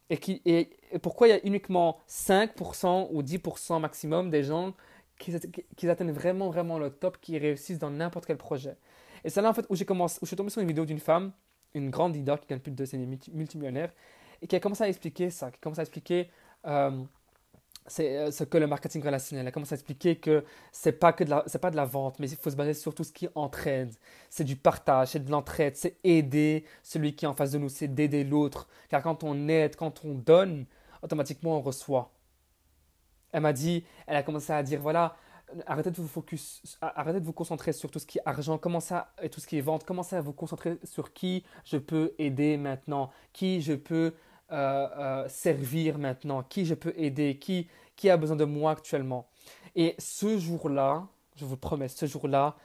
Et, 0.09 0.19
qui, 0.19 0.41
et, 0.45 0.71
pourquoi 1.03 1.27
il 1.27 1.31
y 1.31 1.35
a 1.35 1.45
uniquement 1.45 1.99
5% 2.09 3.09
ou 3.11 3.23
10% 3.23 3.81
maximum 3.81 4.31
des 4.31 4.45
gens 4.45 4.73
qui, 5.19 5.35
qui, 5.77 5.89
atteignent 5.89 6.13
vraiment, 6.13 6.49
vraiment 6.49 6.79
le 6.79 6.91
top, 6.91 7.19
qui 7.21 7.39
réussissent 7.39 7.81
dans 7.81 7.91
n'importe 7.91 8.27
quel 8.27 8.37
projet? 8.37 8.77
Et 9.25 9.31
c'est 9.31 9.43
là 9.43 9.51
en 9.51 9.55
fait 9.55 9.67
où, 9.69 9.77
commencé, 9.85 10.19
où 10.23 10.27
je 10.27 10.29
suis 10.29 10.37
tombé 10.37 10.51
sur 10.51 10.63
une 10.63 10.69
vidéo 10.69 10.85
d'une 10.85 11.01
femme, 11.01 11.33
une 11.75 11.91
grande 11.91 12.15
leader 12.15 12.39
qui 12.39 12.47
gagne 12.47 12.61
plus 12.61 12.71
de 12.71 12.85
2 12.85 12.97
multimillionnaire, 13.33 13.93
et 14.41 14.47
qui 14.47 14.55
a 14.55 14.61
commencé 14.61 14.85
à 14.85 14.89
expliquer 14.89 15.31
ça, 15.31 15.51
qui 15.51 15.57
a 15.57 15.61
commencé 15.61 15.81
à 15.81 15.83
expliquer 15.83 16.31
euh, 16.67 17.03
c'est 17.89 18.17
euh, 18.17 18.31
ce 18.31 18.45
que 18.45 18.59
le 18.59 18.67
marketing 18.67 19.03
relationnel. 19.03 19.47
Elle 19.47 19.53
commence 19.53 19.73
à 19.73 19.77
expliquer 19.77 20.17
que 20.17 20.45
c'est 20.73 20.93
pas 20.93 21.13
que 21.13 21.25
de 21.25 21.31
la, 21.31 21.45
c'est 21.47 21.59
pas 21.59 21.71
de 21.71 21.77
la 21.77 21.85
vente, 21.85 22.19
mais 22.19 22.29
il 22.31 22.37
faut 22.37 22.51
se 22.51 22.57
baser 22.57 22.75
sur 22.75 22.95
tout 22.95 23.05
ce 23.05 23.13
qui 23.13 23.29
entraide. 23.35 23.95
C'est 24.31 24.45
du 24.45 24.57
partage, 24.57 25.09
c'est 25.09 25.25
de 25.25 25.31
l'entraide, 25.31 25.77
c'est 25.77 25.97
aider 26.05 26.65
celui 26.83 27.15
qui 27.15 27.25
est 27.25 27.29
en 27.29 27.35
face 27.35 27.53
de 27.53 27.59
nous, 27.59 27.69
c'est 27.69 27.89
d'aider 27.89 28.25
l'autre. 28.25 28.69
Car 28.89 29.03
quand 29.03 29.25
on 29.25 29.49
aide, 29.49 29.77
quand 29.77 30.05
on 30.05 30.15
donne, 30.15 30.67
automatiquement 31.03 31.59
on 31.59 31.61
reçoit. 31.61 32.13
Elle 33.33 33.43
m'a 33.43 33.53
dit, 33.53 33.85
elle 34.07 34.17
a 34.17 34.23
commencé 34.23 34.53
à 34.53 34.63
dire 34.63 34.81
voilà, 34.81 35.17
arrêtez 35.67 35.91
de 35.91 35.97
vous 35.97 36.09
focus, 36.09 36.79
arrêtez 36.81 37.21
de 37.21 37.25
vous 37.25 37.33
concentrer 37.33 37.73
sur 37.73 37.91
tout 37.91 37.99
ce 37.99 38.07
qui 38.07 38.19
est 38.19 38.23
argent, 38.25 38.59
commencez 38.59 38.95
et 39.23 39.29
tout 39.29 39.41
ce 39.41 39.47
qui 39.47 39.59
est 39.59 39.63
vente, 39.63 39.85
commencez 39.85 40.17
à 40.17 40.21
vous 40.21 40.33
concentrer 40.33 40.79
sur 40.85 41.13
qui 41.13 41.45
je 41.65 41.77
peux 41.77 42.15
aider 42.19 42.57
maintenant, 42.57 43.11
qui 43.33 43.61
je 43.61 43.75
peux 43.75 44.15
servir 45.29 45.99
maintenant, 45.99 46.43
qui 46.43 46.65
je 46.65 46.75
peux 46.75 46.93
aider, 46.97 47.39
qui, 47.39 47.69
qui 47.97 48.11
a 48.11 48.17
besoin 48.17 48.37
de 48.37 48.45
moi 48.45 48.73
actuellement. 48.73 49.27
Et 49.75 49.95
ce 49.99 50.39
jour-là, 50.39 51.07
je 51.37 51.45
vous 51.45 51.57
promets, 51.57 51.89
ce 51.89 52.07
jour-là, 52.07 52.57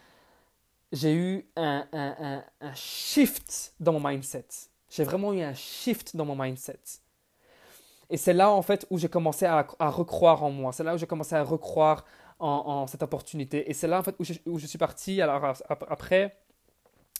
j'ai 0.91 1.13
eu 1.13 1.45
un, 1.55 1.85
un, 1.93 2.43
un, 2.59 2.73
shift 2.73 3.73
dans 3.79 3.93
mon 3.93 4.09
mindset. 4.09 4.45
J'ai 4.89 5.03
vraiment 5.03 5.33
eu 5.33 5.41
un 5.41 5.53
shift 5.53 6.15
dans 6.15 6.25
mon 6.25 6.35
mindset. 6.35 6.79
Et 8.09 8.17
c'est 8.17 8.33
là, 8.33 8.51
en 8.51 8.61
fait, 8.61 8.85
où 8.89 8.97
j'ai 8.97 9.07
commencé 9.07 9.45
à, 9.45 9.65
à, 9.79 9.89
recroire 9.89 10.43
en 10.43 10.51
moi. 10.51 10.73
C'est 10.73 10.83
là 10.83 10.95
où 10.95 10.97
j'ai 10.97 11.07
commencé 11.07 11.33
à 11.33 11.43
recroire 11.43 12.05
en, 12.39 12.47
en, 12.47 12.87
cette 12.87 13.03
opportunité. 13.03 13.69
Et 13.69 13.73
c'est 13.73 13.87
là, 13.87 13.99
en 13.99 14.03
fait, 14.03 14.15
où 14.19 14.25
je, 14.25 14.33
où 14.45 14.59
je 14.59 14.67
suis 14.67 14.77
parti. 14.77 15.21
Alors, 15.21 15.53
après, 15.69 16.37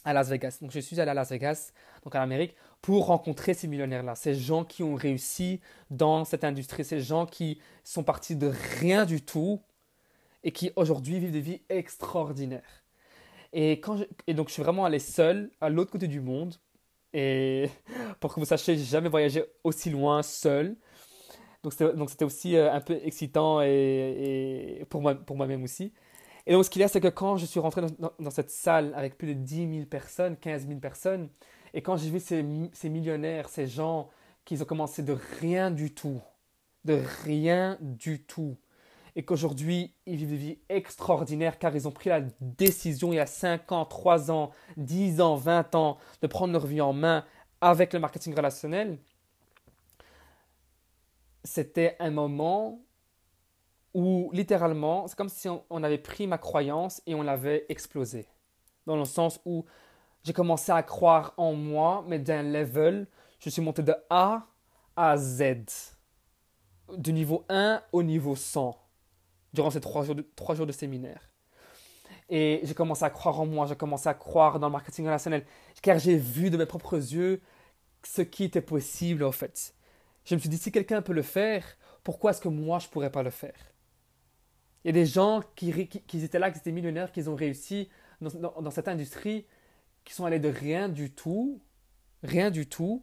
à 0.04 0.12
Las 0.12 0.28
Vegas. 0.28 0.58
Donc 0.60 0.70
je 0.70 0.80
suis 0.80 1.00
allé 1.00 1.10
à 1.10 1.14
Las 1.14 1.30
Vegas, 1.30 1.72
donc 2.04 2.14
en 2.14 2.20
Amérique, 2.20 2.54
pour 2.80 3.06
rencontrer 3.06 3.54
ces 3.54 3.68
millionnaires-là, 3.68 4.14
ces 4.14 4.34
gens 4.34 4.64
qui 4.64 4.82
ont 4.82 4.94
réussi 4.94 5.60
dans 5.90 6.24
cette 6.24 6.44
industrie, 6.44 6.84
ces 6.84 7.00
gens 7.00 7.26
qui 7.26 7.60
sont 7.84 8.02
partis 8.02 8.36
de 8.36 8.52
rien 8.80 9.04
du 9.04 9.22
tout 9.22 9.60
et 10.44 10.52
qui 10.52 10.72
aujourd'hui 10.76 11.18
vivent 11.18 11.32
des 11.32 11.40
vies 11.40 11.62
extraordinaires. 11.68 12.82
Et, 13.52 13.80
donc 14.28 14.48
je 14.48 14.52
suis 14.52 14.62
vraiment 14.62 14.84
allé 14.84 14.98
seul 14.98 15.50
à 15.60 15.68
l'autre 15.68 15.90
côté 15.90 16.08
du 16.08 16.20
monde. 16.20 16.54
Et 17.12 17.68
pour 18.20 18.34
que 18.34 18.40
vous 18.40 18.46
sachiez, 18.46 18.76
j'ai 18.76 18.84
jamais 18.84 19.08
voyagé 19.08 19.44
aussi 19.62 19.90
loin 19.90 20.22
seul. 20.22 20.76
Donc 21.62 22.10
c'était 22.10 22.24
aussi 22.24 22.56
euh, 22.56 22.72
un 22.72 22.80
peu 22.80 22.98
excitant 23.04 23.60
et, 23.62 24.84
pour 24.88 25.00
moi-même 25.36 25.62
aussi. 25.62 25.92
Et 26.46 26.52
donc, 26.52 26.64
ce 26.64 26.70
qu'il 26.70 26.80
y 26.82 26.84
a, 26.84 26.88
c'est 26.88 27.00
que 27.00 27.08
quand 27.08 27.36
je 27.36 27.46
suis 27.46 27.60
rentré 27.60 27.82
dans, 27.82 28.30
cette 28.30 28.50
salle 28.50 28.92
avec 28.96 29.16
plus 29.16 29.28
de 29.28 29.32
10 29.34 29.74
000 29.74 29.86
personnes, 29.86 30.36
15 30.36 30.66
000 30.66 30.80
personnes, 30.80 31.28
et 31.74 31.82
quand 31.82 31.96
j'ai 31.96 32.10
vu 32.10 32.20
ces, 32.20 32.44
ces, 32.72 32.88
millionnaires, 32.88 33.48
ces 33.48 33.66
gens 33.66 34.10
qui 34.44 34.60
ont 34.60 34.64
commencé 34.64 35.02
de 35.02 35.16
rien 35.40 35.70
du 35.70 35.94
tout, 35.94 36.20
de 36.84 37.00
rien 37.24 37.78
du 37.80 38.22
tout, 38.24 38.56
et 39.14 39.24
qu'aujourd'hui, 39.24 39.94
ils 40.06 40.16
vivent 40.16 40.30
des 40.30 40.36
vies 40.36 40.58
extraordinaires 40.68 41.58
car 41.58 41.74
ils 41.76 41.86
ont 41.86 41.90
pris 41.92 42.08
la 42.08 42.22
décision 42.40 43.12
il 43.12 43.16
y 43.16 43.20
a 43.20 43.26
5 43.26 43.70
ans, 43.72 43.84
3 43.84 44.30
ans, 44.30 44.50
10 44.78 45.20
ans, 45.20 45.36
20 45.36 45.74
ans 45.74 45.98
de 46.22 46.26
prendre 46.26 46.52
leur 46.52 46.66
vie 46.66 46.80
en 46.80 46.92
main 46.92 47.24
avec 47.60 47.92
le 47.92 48.00
marketing 48.00 48.34
relationnel, 48.34 48.98
c'était 51.44 51.96
un 52.00 52.10
moment 52.10 52.80
où 53.94 54.30
littéralement, 54.32 55.06
c'est 55.06 55.16
comme 55.16 55.28
si 55.28 55.48
on, 55.48 55.82
avait 55.82 55.98
pris 55.98 56.26
ma 56.26 56.38
croyance 56.38 57.02
et 57.06 57.14
on 57.14 57.22
l'avait 57.22 57.66
explosée. 57.68 58.26
Dans 58.86 58.96
le 58.96 59.04
sens 59.04 59.40
où 59.44 59.64
j'ai 60.24 60.32
commencé 60.32 60.72
à 60.72 60.82
croire 60.82 61.34
en 61.36 61.52
moi, 61.52 62.04
mais 62.08 62.18
d'un 62.18 62.42
level, 62.42 63.06
je 63.38 63.50
suis 63.50 63.62
monté 63.62 63.82
de 63.82 63.94
A 64.08 64.46
à 64.96 65.16
Z. 65.16 65.42
Du 66.96 67.12
niveau 67.12 67.44
1 67.48 67.82
au 67.92 68.02
niveau 68.02 68.36
100. 68.36 68.78
Durant 69.52 69.70
ces 69.70 69.80
trois 69.80 70.04
jours 70.04 70.14
de, 70.14 70.26
trois 70.36 70.54
jours 70.54 70.66
de 70.66 70.72
séminaire. 70.72 71.28
Et 72.28 72.60
j'ai 72.62 72.74
commencé 72.74 73.04
à 73.04 73.10
croire 73.10 73.38
en 73.40 73.46
moi, 73.46 73.66
j'ai 73.66 73.76
commencé 73.76 74.08
à 74.08 74.14
croire 74.14 74.58
dans 74.58 74.68
le 74.68 74.72
marketing 74.72 75.04
relationnel. 75.04 75.44
Car 75.82 75.98
j'ai 75.98 76.16
vu 76.16 76.48
de 76.48 76.56
mes 76.56 76.66
propres 76.66 76.96
yeux 76.96 77.42
ce 78.04 78.22
qui 78.22 78.44
était 78.44 78.62
possible 78.62 79.24
en 79.24 79.32
fait. 79.32 79.74
Je 80.24 80.34
me 80.34 80.40
suis 80.40 80.48
dit, 80.48 80.58
si 80.58 80.72
quelqu'un 80.72 81.02
peut 81.02 81.12
le 81.12 81.22
faire, 81.22 81.64
pourquoi 82.04 82.30
est-ce 82.30 82.40
que 82.40 82.48
moi 82.48 82.78
je 82.78 82.86
ne 82.86 82.90
pourrais 82.90 83.10
pas 83.10 83.22
le 83.22 83.30
faire? 83.30 83.71
Il 84.84 84.88
y 84.88 84.90
a 84.90 84.92
des 84.92 85.06
gens 85.06 85.42
qui, 85.54 85.70
étaient 85.70 86.38
là, 86.38 86.50
qui 86.50 86.58
étaient 86.58 86.72
millionnaires, 86.72 87.12
qui 87.12 87.28
ont 87.28 87.36
réussi 87.36 87.88
dans, 88.20 88.70
cette 88.70 88.88
industrie, 88.88 89.46
qui 90.04 90.12
sont 90.12 90.24
allés 90.24 90.40
de 90.40 90.48
rien 90.48 90.88
du 90.88 91.10
tout, 91.10 91.60
rien 92.22 92.50
du 92.50 92.66
tout. 92.66 93.02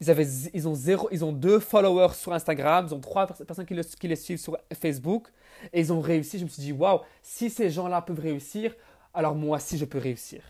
Ils, 0.00 0.10
avaient, 0.10 0.26
ils, 0.52 0.68
ont 0.68 0.74
zéro, 0.74 1.08
ils 1.10 1.24
ont 1.24 1.32
deux 1.32 1.58
followers 1.58 2.12
sur 2.14 2.34
Instagram, 2.34 2.86
ils 2.88 2.94
ont 2.94 3.00
trois 3.00 3.26
personnes 3.26 3.64
qui, 3.64 3.74
qui 3.98 4.08
les 4.08 4.16
suivent 4.16 4.38
sur 4.38 4.58
Facebook, 4.78 5.28
et 5.72 5.80
ils 5.80 5.92
ont 5.92 6.00
réussi. 6.00 6.38
Je 6.38 6.44
me 6.44 6.50
suis 6.50 6.62
dit, 6.62 6.72
waouh, 6.72 7.00
si 7.22 7.48
ces 7.48 7.70
gens-là 7.70 8.02
peuvent 8.02 8.20
réussir, 8.20 8.74
alors 9.14 9.34
moi 9.34 9.56
aussi 9.56 9.78
je 9.78 9.86
peux 9.86 9.98
réussir. 9.98 10.42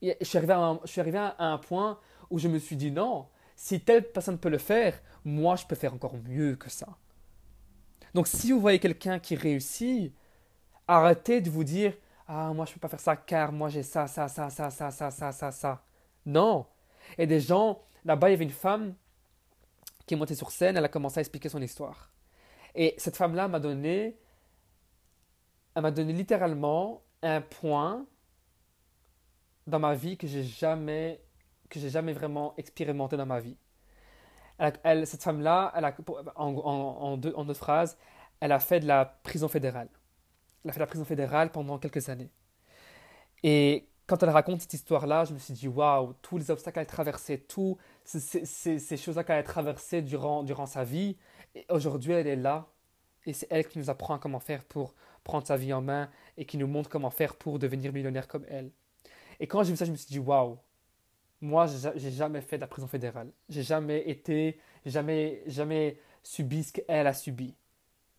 je 0.00 0.14
suis, 0.22 0.38
arrivé 0.38 0.52
à 0.52 0.60
un, 0.60 0.80
je 0.84 0.90
suis 0.92 1.00
arrivé 1.00 1.18
à 1.18 1.34
un 1.38 1.58
point 1.58 1.98
où 2.30 2.38
je 2.38 2.46
me 2.46 2.60
suis 2.60 2.76
dit, 2.76 2.92
non, 2.92 3.26
si 3.56 3.80
telle 3.80 4.12
personne 4.12 4.38
peut 4.38 4.48
le 4.48 4.58
faire, 4.58 5.00
moi 5.24 5.56
je 5.56 5.66
peux 5.66 5.74
faire 5.74 5.92
encore 5.92 6.14
mieux 6.28 6.54
que 6.54 6.70
ça. 6.70 6.86
Donc 8.16 8.28
si 8.28 8.50
vous 8.50 8.60
voyez 8.60 8.78
quelqu'un 8.78 9.18
qui 9.18 9.36
réussit, 9.36 10.10
arrêtez 10.88 11.42
de 11.42 11.50
vous 11.50 11.64
dire 11.64 11.92
Ah, 12.26 12.50
moi 12.54 12.64
je 12.64 12.70
ne 12.70 12.74
peux 12.74 12.80
pas 12.80 12.88
faire 12.88 13.00
ça 13.00 13.14
car 13.14 13.52
moi 13.52 13.68
j'ai 13.68 13.82
ça, 13.82 14.06
ça, 14.06 14.26
ça, 14.26 14.48
ça, 14.48 14.70
ça, 14.70 14.90
ça, 14.90 15.10
ça, 15.10 15.32
ça, 15.32 15.52
ça. 15.52 15.84
Non. 16.24 16.64
Et 17.18 17.26
des 17.26 17.40
gens, 17.40 17.82
là-bas 18.06 18.30
il 18.30 18.32
y 18.32 18.34
avait 18.36 18.44
une 18.44 18.50
femme 18.50 18.94
qui 20.06 20.14
est 20.14 20.16
montée 20.16 20.34
sur 20.34 20.50
scène, 20.50 20.78
elle 20.78 20.84
a 20.86 20.88
commencé 20.88 21.18
à 21.18 21.20
expliquer 21.20 21.50
son 21.50 21.60
histoire. 21.60 22.10
Et 22.74 22.94
cette 22.96 23.18
femme-là 23.18 23.48
m'a 23.48 23.60
donné, 23.60 24.16
elle 25.74 25.82
m'a 25.82 25.90
donné 25.90 26.14
littéralement 26.14 27.02
un 27.22 27.42
point 27.42 28.06
dans 29.66 29.78
ma 29.78 29.94
vie 29.94 30.16
que 30.16 30.26
j'ai 30.26 30.42
jamais, 30.42 31.20
que 31.68 31.78
j'ai 31.78 31.90
jamais 31.90 32.14
vraiment 32.14 32.54
expérimenté 32.56 33.18
dans 33.18 33.26
ma 33.26 33.40
vie 33.40 33.58
cette 34.58 35.22
femme-là, 35.22 35.72
en, 36.36 37.16
deux, 37.16 37.54
phrases, 37.54 37.96
elle 38.40 38.52
a 38.52 38.58
fait 38.58 38.80
de 38.80 38.86
la 38.86 39.04
prison 39.04 39.48
fédérale. 39.48 39.88
Elle 40.64 40.70
a 40.70 40.72
fait 40.72 40.78
de 40.78 40.82
la 40.82 40.86
prison 40.86 41.04
fédérale 41.04 41.50
pendant 41.50 41.78
quelques 41.78 42.08
années. 42.08 42.30
Et 43.42 43.88
quand 44.06 44.22
elle 44.22 44.30
raconte 44.30 44.60
cette 44.60 44.74
histoire-là, 44.74 45.24
je 45.24 45.34
me 45.34 45.38
suis 45.38 45.54
dit, 45.54 45.68
waouh, 45.68 46.14
tous 46.22 46.38
les 46.38 46.50
obstacles 46.50 46.74
qu'elle 46.74 46.82
a 46.82 46.86
traversés, 46.86 47.38
toutes 47.40 47.78
ces, 48.04 48.96
choses-là 48.96 49.24
qu'elle 49.24 49.38
a 49.38 49.42
traversées 49.42 50.02
durant, 50.02 50.66
sa 50.66 50.84
vie, 50.84 51.16
aujourd'hui 51.68 52.12
elle 52.12 52.26
est 52.26 52.36
là. 52.36 52.66
Et 53.26 53.32
c'est 53.32 53.48
elle 53.50 53.66
qui 53.66 53.78
nous 53.78 53.90
apprend 53.90 54.18
comment 54.18 54.38
faire 54.38 54.64
pour 54.64 54.94
prendre 55.24 55.46
sa 55.46 55.56
vie 55.56 55.72
en 55.72 55.82
main 55.82 56.08
et 56.36 56.46
qui 56.46 56.56
nous 56.56 56.68
montre 56.68 56.88
comment 56.88 57.10
faire 57.10 57.34
pour 57.34 57.58
devenir 57.58 57.92
millionnaire 57.92 58.28
comme 58.28 58.44
elle. 58.48 58.70
Et 59.40 59.48
quand 59.48 59.64
j'ai 59.64 59.72
vu 59.72 59.76
ça, 59.76 59.84
je 59.84 59.90
me 59.90 59.96
suis 59.96 60.06
dit, 60.06 60.20
waouh, 60.20 60.58
moi, 61.40 61.66
j'ai 61.66 62.10
jamais 62.10 62.40
fait 62.40 62.56
de 62.56 62.62
la 62.62 62.66
prison 62.66 62.86
fédérale. 62.86 63.30
J'ai 63.48 63.62
jamais 63.62 64.08
été, 64.08 64.58
jamais, 64.84 65.42
jamais 65.46 65.98
subi 66.22 66.64
ce 66.64 66.72
qu'elle 66.72 67.06
a 67.06 67.14
subi. 67.14 67.54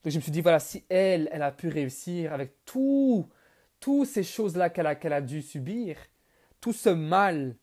Donc 0.04 0.12
je 0.14 0.18
me 0.18 0.22
suis 0.22 0.32
dit, 0.32 0.42
voilà, 0.42 0.60
si 0.60 0.86
elle, 0.90 1.28
elle 1.32 1.42
a 1.42 1.52
pu 1.52 1.68
réussir 1.70 2.32
avec 2.34 2.54
tout, 2.66 3.28
toutes 3.80 4.08
ces 4.08 4.24
choses-là 4.24 4.70
qu'elle 4.70 4.88
a, 4.88 4.96
qu'elle 4.96 5.14
a 5.14 5.22
dû 5.22 5.42
subir, 5.42 5.98
tout 6.62 6.74
ce 6.74 6.90
mal, 6.90 7.56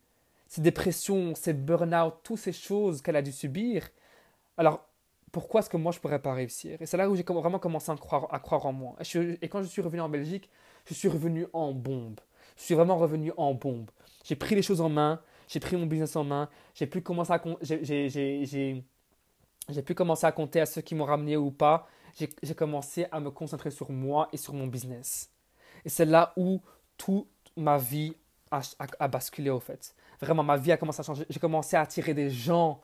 ces 0.46 0.60
dépressions, 0.60 1.34
ces 1.34 1.52
burn-out, 1.52 2.14
toutes 2.22 2.38
ces 2.38 2.52
choses 2.52 3.00
qu'elle 3.00 3.16
a 3.16 3.22
dû 3.22 3.32
subir, 3.32 3.88
alors 4.56 4.88
pourquoi 5.32 5.60
est-ce 5.60 5.70
que 5.70 5.76
moi 5.76 5.90
je 5.90 5.98
ne 5.98 6.02
pourrais 6.02 6.20
pas 6.20 6.32
réussir? 6.32 6.80
Et 6.80 6.86
c'est 6.86 6.96
là 6.96 7.10
où 7.10 7.16
j'ai 7.16 7.24
vraiment 7.24 7.58
commencé 7.58 7.90
à 7.90 7.96
croire, 7.96 8.32
à 8.32 8.38
croire 8.38 8.66
en 8.66 8.72
moi. 8.72 8.96
et 9.42 9.48
quand 9.48 9.62
je 9.62 9.66
suis 9.66 9.82
revenu 9.82 10.00
en 10.00 10.08
Belgique, 10.08 10.48
je 10.86 10.94
suis 10.94 11.08
revenu 11.08 11.46
en 11.52 11.72
bombe. 11.72 12.20
Je 12.56 12.62
suis 12.62 12.74
vraiment 12.74 12.96
revenu 12.96 13.32
en 13.36 13.54
bombe. 13.54 13.90
J'ai 14.24 14.36
pris 14.36 14.54
les 14.54 14.62
choses 14.62 14.80
en 14.80 14.88
main, 14.88 15.20
j'ai 15.48 15.60
pris 15.60 15.76
mon 15.76 15.86
business 15.86 16.16
en 16.16 16.24
main, 16.24 16.48
j'ai 16.74 16.86
pu 16.86 17.00
commencer 17.00 17.32
à 17.32 17.42
j'ai 19.68 19.82
pu 19.82 19.94
commencer 19.94 20.26
à 20.26 20.32
compter 20.32 20.60
à 20.60 20.66
ceux 20.66 20.82
qui 20.82 20.94
m'ont 20.94 21.04
ramené 21.04 21.36
ou 21.36 21.50
pas. 21.50 21.86
J'ai 22.16 22.54
commencé 22.54 23.06
à 23.10 23.18
me 23.18 23.30
concentrer 23.30 23.70
sur 23.70 23.90
moi 23.90 24.28
et 24.32 24.36
sur 24.36 24.54
mon 24.54 24.66
business. 24.66 25.30
Et 25.84 25.88
c'est 25.88 26.04
là 26.04 26.32
où 26.36 26.60
toute 26.96 27.26
ma 27.56 27.78
vie 27.78 28.14
a, 28.50 28.60
a, 28.98 29.08
basculé 29.08 29.50
au 29.50 29.58
fait. 29.58 29.94
Vraiment, 30.20 30.44
ma 30.44 30.56
vie 30.56 30.70
a 30.70 30.76
commencé 30.76 31.00
à 31.00 31.02
changer. 31.02 31.24
J'ai 31.28 31.40
commencé 31.40 31.76
à 31.76 31.80
attirer 31.80 32.14
des 32.14 32.30
gens 32.30 32.80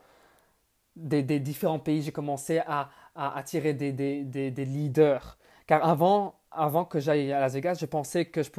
des, 0.96 1.22
des 1.22 1.38
différents 1.38 1.78
pays. 1.78 2.02
J'ai 2.02 2.12
commencé 2.12 2.58
à, 2.66 2.90
à 3.14 3.36
attirer 3.38 3.72
des, 3.72 3.92
des, 3.92 4.24
des, 4.24 4.64
leaders. 4.64 5.38
Car 5.66 5.86
avant, 5.86 6.40
avant 6.50 6.84
que 6.84 6.98
j'aille 6.98 7.32
à 7.32 7.38
Las 7.38 7.54
Vegas, 7.54 7.78
je 7.80 7.86
pensais 7.86 8.24
que 8.24 8.42
je, 8.42 8.50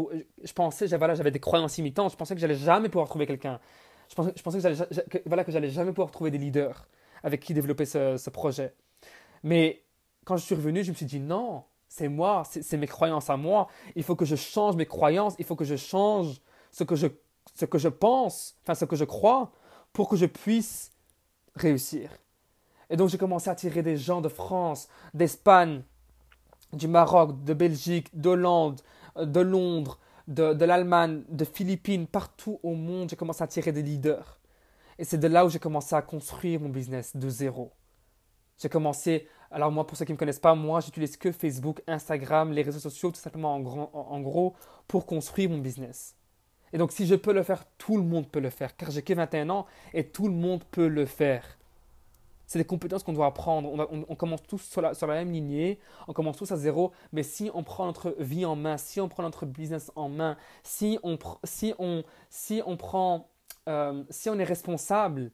je 0.43 0.87
j'avais 0.87 1.31
des 1.31 1.39
croyances 1.39 1.77
imitantes. 1.77 2.11
Je 2.11 2.17
pensais 2.17 2.33
que 2.33 2.39
j'allais 2.39 2.55
jamais 2.55 2.87
pouvoir 2.87 3.09
trouver 3.09 3.25
quelqu'un. 3.25 3.59
Je 4.11 4.15
pensais, 4.15 4.59
que 4.59 5.09
que, 5.09 5.17
voilà, 5.25 5.45
que 5.45 5.51
j'allais 5.51 5.69
jamais 5.69 5.91
pouvoir 5.91 6.11
trouver 6.11 6.31
des 6.31 6.37
leaders 6.37 6.85
avec 7.23 7.39
qui 7.39 7.53
développer 7.53 7.85
ce, 7.85 8.29
projet. 8.29 8.73
Mais 9.43 9.83
quand 10.25 10.35
je 10.35 10.43
suis 10.43 10.55
revenu, 10.55 10.83
je 10.83 10.91
me 10.91 10.95
suis 10.95 11.05
dit 11.05 11.19
non, 11.19 11.63
c'est 11.87 12.09
moi, 12.09 12.43
c'est 12.45 12.77
mes 12.77 12.87
croyances 12.87 13.29
à 13.29 13.37
moi. 13.37 13.67
Il 13.95 14.03
faut 14.03 14.15
que 14.15 14.25
je 14.25 14.35
change 14.35 14.75
mes 14.75 14.85
croyances, 14.85 15.35
il 15.39 15.45
faut 15.45 15.55
que 15.55 15.65
je 15.65 15.75
change 15.75 16.41
ce 16.71 16.83
que 16.83 16.95
je, 16.95 17.07
ce 17.55 17.65
que 17.65 17.77
je 17.77 17.87
pense, 17.87 18.57
enfin 18.63 18.75
ce 18.75 18.85
que 18.85 18.95
je 18.95 19.05
crois, 19.05 19.51
pour 19.93 20.09
que 20.09 20.17
je 20.17 20.25
puisse 20.25 20.91
réussir. 21.55 22.09
Et 22.89 22.97
donc 22.97 23.09
j'ai 23.09 23.17
commencé 23.17 23.49
à 23.49 23.53
attirer 23.53 23.81
des 23.81 23.95
gens 23.95 24.19
de 24.19 24.29
France, 24.29 24.89
d'Espagne, 25.13 25.83
du 26.73 26.87
Maroc, 26.87 27.43
de 27.45 27.53
Belgique, 27.53 28.09
d'Hollande, 28.13 28.81
de 29.17 29.39
Londres, 29.39 29.99
de, 30.27 30.65
l'Allemagne, 30.65 31.23
de 31.29 31.45
Philippines, 31.45 32.07
partout 32.07 32.59
au 32.63 32.73
monde, 32.75 33.09
j'ai 33.09 33.15
commencé 33.15 33.41
à 33.41 33.45
attirer 33.45 33.71
des 33.71 33.81
leaders. 33.81 34.39
Et 34.97 35.03
c'est 35.03 35.17
de 35.17 35.27
là 35.27 35.45
où 35.45 35.49
j'ai 35.49 35.59
commencé 35.59 35.95
à 35.95 36.01
construire 36.01 36.59
mon 36.59 36.69
business 36.69 37.15
de 37.15 37.29
zéro. 37.29 37.71
J'ai 38.57 38.69
commencé, 38.69 39.27
alors 39.49 39.71
moi 39.71 39.87
pour 39.87 39.97
ceux 39.97 40.05
qui 40.05 40.11
ne 40.11 40.15
me 40.15 40.19
connaissent 40.19 40.39
pas, 40.39 40.53
moi 40.53 40.79
j'utilise 40.81 41.17
que 41.17 41.31
Facebook, 41.31 41.81
Instagram, 41.87 42.51
les 42.51 42.61
réseaux 42.61 42.79
sociaux, 42.79 43.09
tout 43.09 43.19
simplement 43.19 43.55
en, 43.55 43.89
en, 43.93 44.21
gros, 44.21 44.55
pour 44.87 45.07
construire 45.07 45.49
mon 45.49 45.57
business. 45.57 46.15
Et 46.71 46.77
donc 46.77 46.91
si 46.91 47.07
je 47.07 47.15
peux 47.15 47.33
le 47.33 47.41
faire, 47.41 47.65
tout 47.77 47.97
le 47.97 48.03
monde 48.03 48.29
peut 48.29 48.39
le 48.39 48.51
faire, 48.51 48.75
car 48.75 48.91
j'ai 48.91 49.01
que 49.01 49.13
21 49.13 49.49
ans 49.49 49.65
et 49.93 50.07
tout 50.07 50.27
le 50.27 50.33
monde 50.33 50.63
peut 50.65 50.87
le 50.87 51.05
faire. 51.05 51.57
C'est 52.51 52.59
des 52.59 52.65
compétences 52.65 53.03
qu'on 53.03 53.13
doit 53.13 53.27
apprendre. 53.27 53.87
On, 54.09 54.15
commence 54.17 54.43
tous 54.43 54.61
sur 54.61 54.81
la, 54.81 54.93
même 55.07 55.31
lignée, 55.31 55.79
on 56.09 56.11
commence 56.11 56.35
tous 56.35 56.51
à 56.51 56.57
zéro, 56.57 56.91
mais 57.13 57.23
si 57.23 57.49
on 57.53 57.63
prend 57.63 57.85
notre 57.85 58.13
vie 58.19 58.43
en 58.43 58.57
main, 58.57 58.75
si 58.75 58.99
on 58.99 59.07
prend 59.07 59.23
notre 59.23 59.45
business 59.45 59.89
en 59.95 60.09
main, 60.09 60.35
si 60.61 60.99
on, 61.01 61.17
si 61.45 61.73
on, 61.79 62.03
si 62.29 62.61
on 62.65 62.75
prend, 62.75 63.29
euh, 63.69 64.03
si 64.09 64.29
on 64.29 64.37
est 64.37 64.43
responsable, 64.43 65.31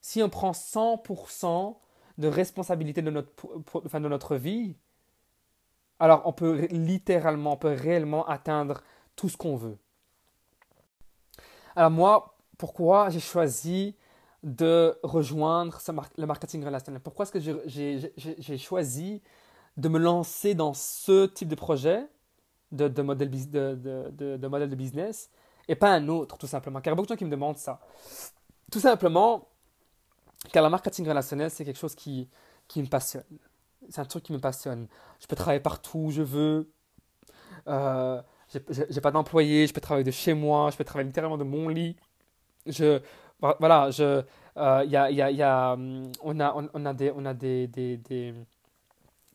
si 0.00 0.20
on 0.20 0.28
prend 0.28 0.50
100% 0.50 1.76
de 2.18 2.26
responsabilité 2.26 3.02
de 3.02 3.10
notre, 3.12 3.30
de 4.00 4.08
notre 4.08 4.34
vie, 4.34 4.74
alors 6.00 6.22
on 6.24 6.32
peut 6.32 6.66
littéralement, 6.72 7.52
on 7.52 7.56
peut 7.56 7.72
réellement 7.72 8.26
atteindre 8.26 8.82
tout 9.14 9.28
ce 9.28 9.36
qu'on 9.36 9.54
veut. 9.54 9.78
Alors 11.76 11.92
moi, 11.92 12.36
pourquoi 12.58 13.10
j'ai 13.10 13.20
choisi 13.20 13.94
de 14.42 14.98
rejoindre 15.02 15.78
le 16.16 16.26
marketing 16.26 16.64
relationnel 16.64 17.00
Pourquoi 17.00 17.24
est-ce 17.24 17.32
que 17.32 17.40
j'ai 18.16 18.58
choisi 18.58 19.22
de 19.76 19.88
me 19.88 19.98
lancer 19.98 20.54
dans 20.54 20.74
ce 20.74 21.26
type 21.26 21.48
de 21.48 21.54
projet, 21.54 22.06
de, 22.72 23.02
modèle 23.02 23.30
de 23.30 24.74
business, 24.74 25.30
et 25.68 25.74
pas 25.74 25.90
un 25.90 26.08
autre, 26.08 26.38
tout 26.38 26.46
simplement? 26.46 26.80
Car 26.80 26.92
il 26.92 26.94
y 26.94 26.94
a 26.94 26.96
beaucoup 26.96 27.06
de 27.06 27.12
gens 27.12 27.18
qui 27.18 27.24
me 27.24 27.30
demandent 27.30 27.58
ça. 27.58 27.80
Tout 28.70 28.80
simplement, 28.80 29.48
car 30.52 30.64
le 30.64 30.70
marketing 30.70 31.06
relationnel, 31.06 31.50
c'est 31.50 31.64
quelque 31.64 31.78
chose 31.78 31.94
qui, 31.94 32.28
qui 32.66 32.80
me 32.82 32.88
passionne. 32.88 33.24
C'est 33.88 34.00
un 34.00 34.04
truc 34.04 34.22
qui 34.22 34.32
me 34.32 34.38
passionne. 34.38 34.88
Je 35.20 35.26
peux 35.26 35.36
travailler 35.36 35.60
partout 35.60 35.98
où 35.98 36.10
je 36.10 36.22
veux. 36.22 36.70
Euh, 37.68 38.22
j'ai 38.70 39.00
pas 39.00 39.10
d'employé, 39.10 39.66
je 39.66 39.74
peux 39.74 39.80
travailler 39.80 40.04
de 40.04 40.10
chez 40.10 40.34
moi, 40.34 40.70
je 40.70 40.76
peux 40.76 40.84
travailler 40.84 41.06
littéralement 41.06 41.38
de 41.38 41.44
mon 41.44 41.68
lit. 41.68 41.96
Je, 42.66 43.00
voilà, 43.40 43.90
je, 43.90 44.22
euh, 44.56 44.84
y 44.86 44.96
a, 44.96 45.10
y 45.10 45.42
a, 45.42 45.72
hum, 45.72 46.10
on, 46.22 46.40
a, 46.40 46.54
on, 46.74 46.86
a, 46.86 46.94
des, 46.94 47.12
on 47.14 47.24
a 47.24 47.34
des, 47.34 47.66
des, 47.66 47.96
des, 47.96 48.34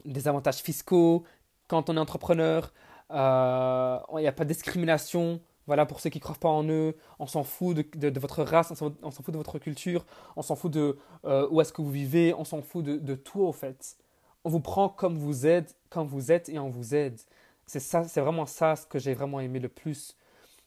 des, 0.05 0.27
avantages 0.27 0.57
fiscaux 0.57 1.23
quand 1.67 1.89
on 1.89 1.97
est 1.97 1.99
entrepreneur. 1.99 2.71
Euh, 3.11 3.99
il 4.17 4.21
n'y 4.21 4.27
a 4.27 4.31
pas 4.31 4.43
de 4.43 4.49
discrimination 4.49 5.39
voilà, 5.67 5.85
pour 5.85 5.99
ceux 5.99 6.09
qui 6.09 6.19
ne 6.19 6.23
croient 6.23 6.35
pas 6.39 6.49
en 6.49 6.67
eux, 6.69 6.95
on 7.19 7.27
s'en 7.27 7.43
fout 7.43 7.75
de, 7.75 8.09
de, 8.09 8.19
votre 8.19 8.43
race, 8.43 8.71
on 8.71 8.75
s'en 8.75 9.23
fout 9.23 9.31
de 9.31 9.37
votre 9.37 9.57
culture, 9.59 10.05
on 10.35 10.41
s'en 10.41 10.55
fout 10.55 10.71
de 10.71 10.97
euh, 11.25 11.47
où 11.49 11.59
est-ce 11.61 11.73
que 11.73 11.81
vous 11.81 11.91
vivez, 11.91 12.33
on 12.37 12.43
s'en 12.43 12.61
fout 12.61 12.85
de, 12.85 12.97
de, 12.97 13.15
tout 13.15 13.41
au 13.41 13.51
fait. 13.51 13.97
On 14.43 14.49
vous 14.49 14.59
prend 14.59 14.89
comme 14.89 15.17
vous 15.17 15.47
êtes, 15.47 15.75
quand 15.89 16.05
vous 16.05 16.31
êtes 16.31 16.49
et 16.49 16.59
on 16.59 16.69
vous 16.69 16.93
aide. 16.93 17.19
C'est 17.65 17.79
ça, 17.79 18.03
c'est 18.07 18.21
vraiment 18.21 18.45
ça 18.45 18.75
ce 18.75 18.85
que 18.85 18.99
j'ai 18.99 19.15
vraiment 19.15 19.39
aimé 19.39 19.59
le 19.59 19.69
plus. 19.69 20.15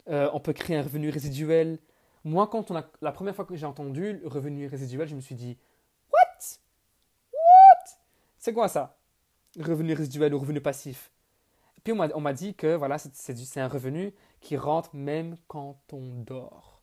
Euh, 0.08 0.28
on 0.32 0.40
peut 0.40 0.52
créer 0.52 0.76
un 0.76 0.82
revenu 0.82 1.10
résiduel. 1.10 1.78
Moi, 2.24 2.46
quand 2.48 2.70
on 2.70 2.76
a, 2.76 2.84
la 3.00 3.12
première 3.12 3.34
fois 3.34 3.44
que 3.44 3.56
j'ai 3.56 3.66
entendu 3.66 4.18
le 4.18 4.28
revenu 4.28 4.66
résiduel, 4.66 5.08
je 5.08 5.14
me 5.14 5.20
suis 5.20 5.34
dit, 5.34 5.56
what, 6.12 6.38
what, 7.32 7.90
c'est 8.38 8.52
quoi 8.52 8.68
ça, 8.68 8.98
revenu 9.58 9.94
résiduel 9.94 10.34
ou 10.34 10.38
revenu 10.38 10.60
passif? 10.60 11.10
Puis 11.84 11.92
on 11.92 12.20
m'a 12.20 12.32
dit 12.32 12.54
que 12.54 12.74
voilà, 12.74 12.98
c'est 12.98 13.60
un 13.60 13.68
revenu 13.68 14.12
qui 14.40 14.56
rentre 14.56 14.94
même 14.94 15.36
quand 15.46 15.80
on 15.92 16.20
dort. 16.22 16.82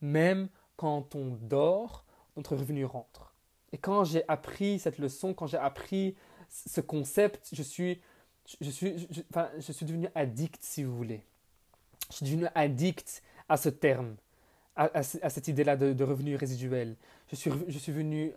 Même 0.00 0.48
quand 0.76 1.14
on 1.14 1.36
dort, 1.40 2.04
notre 2.36 2.56
revenu 2.56 2.84
rentre. 2.84 3.34
Et 3.72 3.78
quand 3.78 4.04
j'ai 4.04 4.22
appris 4.28 4.78
cette 4.78 4.98
leçon, 4.98 5.34
quand 5.34 5.46
j'ai 5.46 5.58
appris 5.58 6.16
ce 6.48 6.80
concept, 6.80 7.48
je 7.52 7.62
suis, 7.62 8.00
je, 8.60 8.70
suis, 8.70 9.08
enfin, 9.30 9.50
je 9.58 9.72
suis 9.72 9.86
devenu 9.86 10.08
addict, 10.14 10.62
si 10.62 10.82
vous 10.82 10.96
voulez. 10.96 11.24
Je 12.10 12.16
suis 12.16 12.26
devenu 12.26 12.46
addict 12.54 13.22
à 13.50 13.56
ce 13.56 13.68
terme, 13.68 14.16
à, 14.76 15.02
cette 15.02 15.48
idée-là 15.48 15.76
de, 15.76 16.04
revenu 16.04 16.36
résiduel. 16.36 16.96
Je 17.28 17.36
suis, 17.36 17.50
je 17.68 17.78
suis 17.78 17.92
devenu 17.92 18.32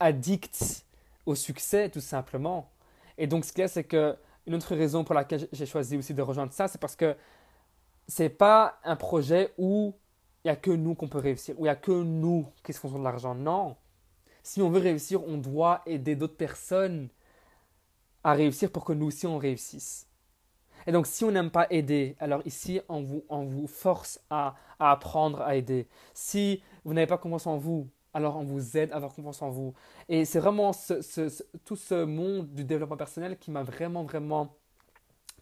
addict 0.00 0.84
au 1.24 1.34
succès, 1.34 1.88
tout 1.88 2.00
simplement. 2.00 2.68
Et 3.16 3.26
donc, 3.26 3.44
ce 3.44 3.52
qu'il 3.52 3.62
y 3.62 3.64
a, 3.64 3.68
c'est 3.68 3.84
que 3.84 4.16
une 4.46 4.54
autre 4.54 4.74
raison 4.74 5.04
pour 5.04 5.14
laquelle 5.14 5.48
j'ai 5.52 5.66
choisi 5.66 5.96
aussi 5.96 6.14
de 6.14 6.22
rejoindre 6.22 6.52
ça, 6.52 6.68
c'est 6.68 6.80
parce 6.80 6.96
que 6.96 7.16
c'est 8.08 8.28
pas 8.28 8.78
un 8.84 8.96
projet 8.96 9.52
où 9.56 9.94
il 10.44 10.48
n'y 10.48 10.50
a 10.52 10.56
que 10.56 10.70
nous 10.70 10.94
qu'on 10.94 11.08
peut 11.08 11.18
réussir, 11.18 11.54
où 11.58 11.60
il 11.60 11.68
n'y 11.68 11.70
a 11.70 11.76
que 11.76 11.92
nous 11.92 12.46
qui 12.64 12.72
se 12.72 12.80
font 12.80 12.90
de 12.90 13.02
l'argent. 13.02 13.34
Non. 13.34 13.76
Si 14.42 14.60
on 14.62 14.70
veut 14.70 14.80
réussir, 14.80 15.26
on 15.26 15.38
doit 15.38 15.82
aider 15.86 16.16
d'autres 16.16 16.36
personnes 16.36 17.08
à 18.22 18.34
réussir 18.34 18.70
pour 18.70 18.84
que 18.84 18.92
nous 18.92 19.06
aussi 19.06 19.26
on 19.26 19.38
réussisse. 19.38 20.06
Et 20.86 20.92
donc, 20.92 21.06
si 21.06 21.24
on 21.24 21.30
n'aime 21.30 21.50
pas 21.50 21.66
aider, 21.70 22.16
alors 22.20 22.42
ici, 22.44 22.80
on 22.88 23.02
vous, 23.02 23.24
on 23.28 23.44
vous 23.44 23.66
force 23.66 24.20
à, 24.30 24.54
à 24.78 24.92
apprendre 24.92 25.40
à 25.42 25.56
aider. 25.56 25.88
Si 26.14 26.62
vous 26.84 26.94
n'avez 26.94 27.06
pas 27.06 27.18
confiance 27.18 27.46
en 27.46 27.56
vous, 27.56 27.88
alors 28.16 28.36
on 28.36 28.44
vous 28.44 28.78
aide 28.78 28.92
à 28.92 28.96
avoir 28.96 29.12
confiance 29.12 29.42
en 29.42 29.50
vous. 29.50 29.74
Et 30.08 30.24
c'est 30.24 30.38
vraiment 30.38 30.72
tout 31.64 31.76
ce 31.76 32.04
monde 32.04 32.48
du 32.54 32.64
développement 32.64 32.96
personnel 32.96 33.36
qui 33.38 33.50
m'a 33.50 33.62
vraiment, 33.62 34.04
vraiment 34.04 34.56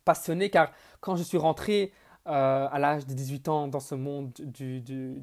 passionné, 0.04 0.50
car 0.50 0.72
quand 1.00 1.16
je 1.16 1.22
suis 1.22 1.38
rentré 1.38 1.92
euh, 2.26 2.68
à 2.70 2.78
l'âge 2.78 3.06
de 3.06 3.14
18 3.14 3.48
ans 3.48 3.68
dans 3.68 3.80
ce 3.80 3.94
monde 3.94 4.32
du, 4.40 4.80
du, 4.80 5.20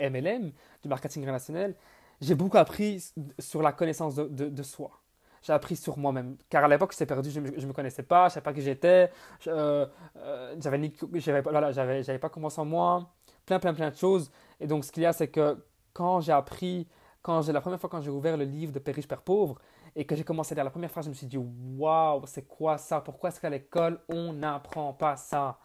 MLM, 0.00 0.52
du 0.82 0.88
marketing 0.88 1.26
relationnel, 1.26 1.74
j'ai 2.20 2.34
beaucoup 2.34 2.58
appris 2.58 3.12
sur 3.38 3.60
la 3.60 3.72
connaissance 3.72 4.14
de, 4.14 4.62
soi. 4.62 5.02
J'ai 5.44 5.52
appris 5.52 5.76
sur 5.76 5.98
moi-même. 5.98 6.38
Car 6.48 6.64
à 6.64 6.68
l'époque, 6.68 6.92
j'étais 6.92 7.04
perdu, 7.04 7.30
je 7.30 7.38
ne 7.38 7.66
me, 7.66 7.72
connaissais 7.74 8.02
pas, 8.02 8.22
je 8.22 8.24
ne 8.24 8.28
savais 8.30 8.44
pas 8.44 8.54
qui 8.54 8.62
j'étais, 8.62 9.10
euh, 9.46 9.86
euh, 10.16 10.56
j'avais, 10.58 12.18
pas 12.18 12.30
confiance 12.30 12.58
en 12.58 12.64
moi, 12.64 13.10
plein, 13.44 13.58
plein, 13.58 13.74
plein 13.74 13.90
de 13.90 13.96
choses. 13.96 14.30
Et 14.58 14.66
donc, 14.66 14.86
ce 14.86 14.90
qu'il 14.90 15.02
y 15.02 15.06
a, 15.06 15.12
c'est 15.12 15.28
que 15.28 15.62
quand 15.92 16.22
j'ai 16.22 16.32
appris, 16.32 16.88
quand 17.20 17.46
la 17.46 17.60
première 17.60 17.78
fois 17.78 17.90
quand 17.90 18.00
j'ai 18.00 18.10
ouvert 18.10 18.38
le 18.38 18.44
livre 18.44 18.72
de 18.72 18.78
Père 18.78 18.94
riche, 18.94 19.06
Père 19.06 19.20
pauvre, 19.20 19.58
et 19.94 20.06
que 20.06 20.16
j'ai 20.16 20.24
commencé 20.24 20.52
à 20.52 20.54
lire 20.54 20.64
la 20.64 20.70
première 20.70 20.90
phrase, 20.90 21.04
je 21.04 21.10
me 21.10 21.14
suis 21.14 21.26
dit, 21.26 21.38
waouh, 21.76 22.22
c'est 22.26 22.48
quoi 22.48 22.78
ça? 22.78 23.02
Pourquoi 23.02 23.28
est-ce 23.28 23.38
qu'à 23.38 23.50
l'école, 23.50 24.00
on 24.08 24.32
n'apprend 24.32 24.94
pas 24.94 25.16
ça? 25.16 25.58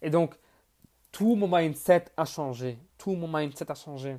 Et 0.00 0.10
donc, 0.10 0.38
tout 1.10 1.34
mon 1.34 1.48
mindset 1.48 2.04
a 2.16 2.24
changé. 2.24 2.78
Tout 2.96 3.16
mon 3.16 3.26
mindset 3.26 3.68
a 3.68 3.74
changé. 3.74 4.16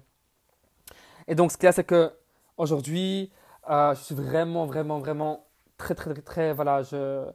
Et 1.26 1.36
donc, 1.36 1.54
ce 1.54 1.58
qu'il 1.58 1.68
y 1.68 1.70
a, 1.70 1.72
c'est 1.72 1.86
que 1.86 2.12
aujourd'hui, 2.58 3.32
euh, 3.70 3.96
je 3.96 4.02
suis 4.02 4.16
vraiment, 4.16 4.66
vraiment, 4.66 5.00
vraiment 5.00 5.46
très, 5.78 5.96
très, 5.96 6.14
très, 6.14 6.22
très, 6.22 6.54
voilà, 6.54 6.84
je, 6.84 7.26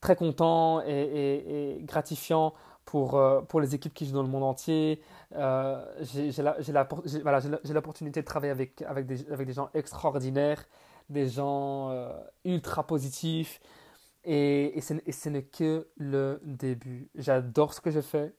très 0.00 0.16
content 0.16 0.82
et 0.82 1.80
gratifiant 1.82 2.54
pour, 2.84 3.16
euh, 3.16 3.40
pour 3.42 3.60
les 3.60 3.74
équipes 3.74 3.94
qui 3.94 4.06
jouent 4.06 4.14
dans 4.14 4.22
le 4.22 4.28
monde 4.28 4.44
entier. 4.44 5.00
Euh, 5.34 5.84
j'ai 6.00 7.72
l'opportunité 7.72 8.20
de 8.20 8.26
travailler 8.26 8.52
avec, 8.52 8.82
avec, 8.82 9.06
des, 9.06 9.30
avec 9.30 9.46
des 9.46 9.52
gens 9.52 9.70
extraordinaires, 9.74 10.64
des 11.08 11.28
gens 11.28 11.90
euh, 11.90 12.12
ultra 12.44 12.86
positifs. 12.86 13.60
Et, 14.24 14.78
et 14.78 14.80
ce 14.80 15.28
n'est 15.28 15.42
que 15.42 15.88
le 15.96 16.40
début. 16.44 17.10
J'adore 17.14 17.74
ce 17.74 17.80
que 17.80 17.90
je 17.90 18.00
fais. 18.00 18.34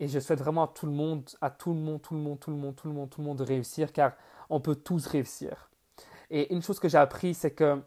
Et 0.00 0.06
je 0.06 0.20
souhaite 0.20 0.38
vraiment 0.38 0.62
à 0.64 0.68
tout 0.68 0.86
le 0.86 0.92
monde, 0.92 1.28
à 1.40 1.50
tout 1.50 1.70
le 1.70 1.80
monde, 1.80 2.00
tout 2.00 2.14
le 2.14 2.20
monde, 2.20 2.38
tout 2.38 2.50
le 2.50 2.56
monde, 2.56 2.76
tout 2.76 2.88
le 2.88 2.94
monde, 2.94 3.10
tout 3.10 3.20
le 3.20 3.26
monde 3.26 3.38
de 3.38 3.42
réussir, 3.42 3.92
car 3.92 4.12
on 4.48 4.60
peut 4.60 4.76
tous 4.76 5.06
réussir. 5.06 5.67
Et 6.30 6.52
une 6.52 6.62
chose 6.62 6.78
que 6.78 6.88
j'ai 6.88 6.98
appris, 6.98 7.34
c'est 7.34 7.52
que 7.52 7.82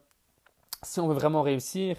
si 0.84 1.00
on 1.00 1.08
veut 1.08 1.16
vraiment 1.16 1.42
réussir, 1.42 1.98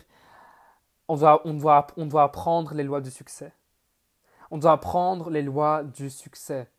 on 1.08 1.16
doit, 1.16 1.42
on, 1.46 1.54
doit, 1.54 1.86
on 1.96 2.06
doit 2.06 2.24
apprendre 2.24 2.74
les 2.74 2.84
lois 2.84 3.00
du 3.00 3.10
succès 3.10 3.52
on 4.52 4.58
doit 4.58 4.72
apprendre 4.72 5.30
les 5.30 5.42
lois 5.42 5.82
du 5.82 6.10
succès. 6.10 6.70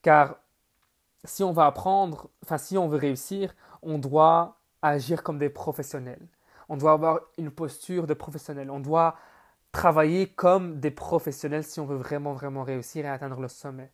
Car 0.00 0.36
si 1.24 1.44
on 1.44 1.52
va 1.52 1.66
apprendre, 1.66 2.30
enfin 2.42 2.56
si 2.56 2.78
on 2.78 2.88
veut 2.88 2.96
réussir, 2.96 3.54
on 3.82 3.98
doit 3.98 4.56
agir 4.80 5.22
comme 5.22 5.38
des 5.38 5.50
professionnels. 5.50 6.26
On 6.70 6.78
doit 6.78 6.92
avoir 6.92 7.20
une 7.36 7.50
posture 7.50 8.06
de 8.06 8.14
professionnel. 8.14 8.70
On 8.70 8.80
doit 8.80 9.14
travailler 9.72 10.26
comme 10.26 10.80
des 10.80 10.90
professionnels 10.90 11.64
si 11.64 11.80
on 11.80 11.84
veut 11.84 11.98
vraiment, 11.98 12.32
vraiment 12.32 12.62
réussir 12.62 13.04
et 13.04 13.08
atteindre 13.08 13.40
le 13.40 13.48
sommet. 13.48 13.92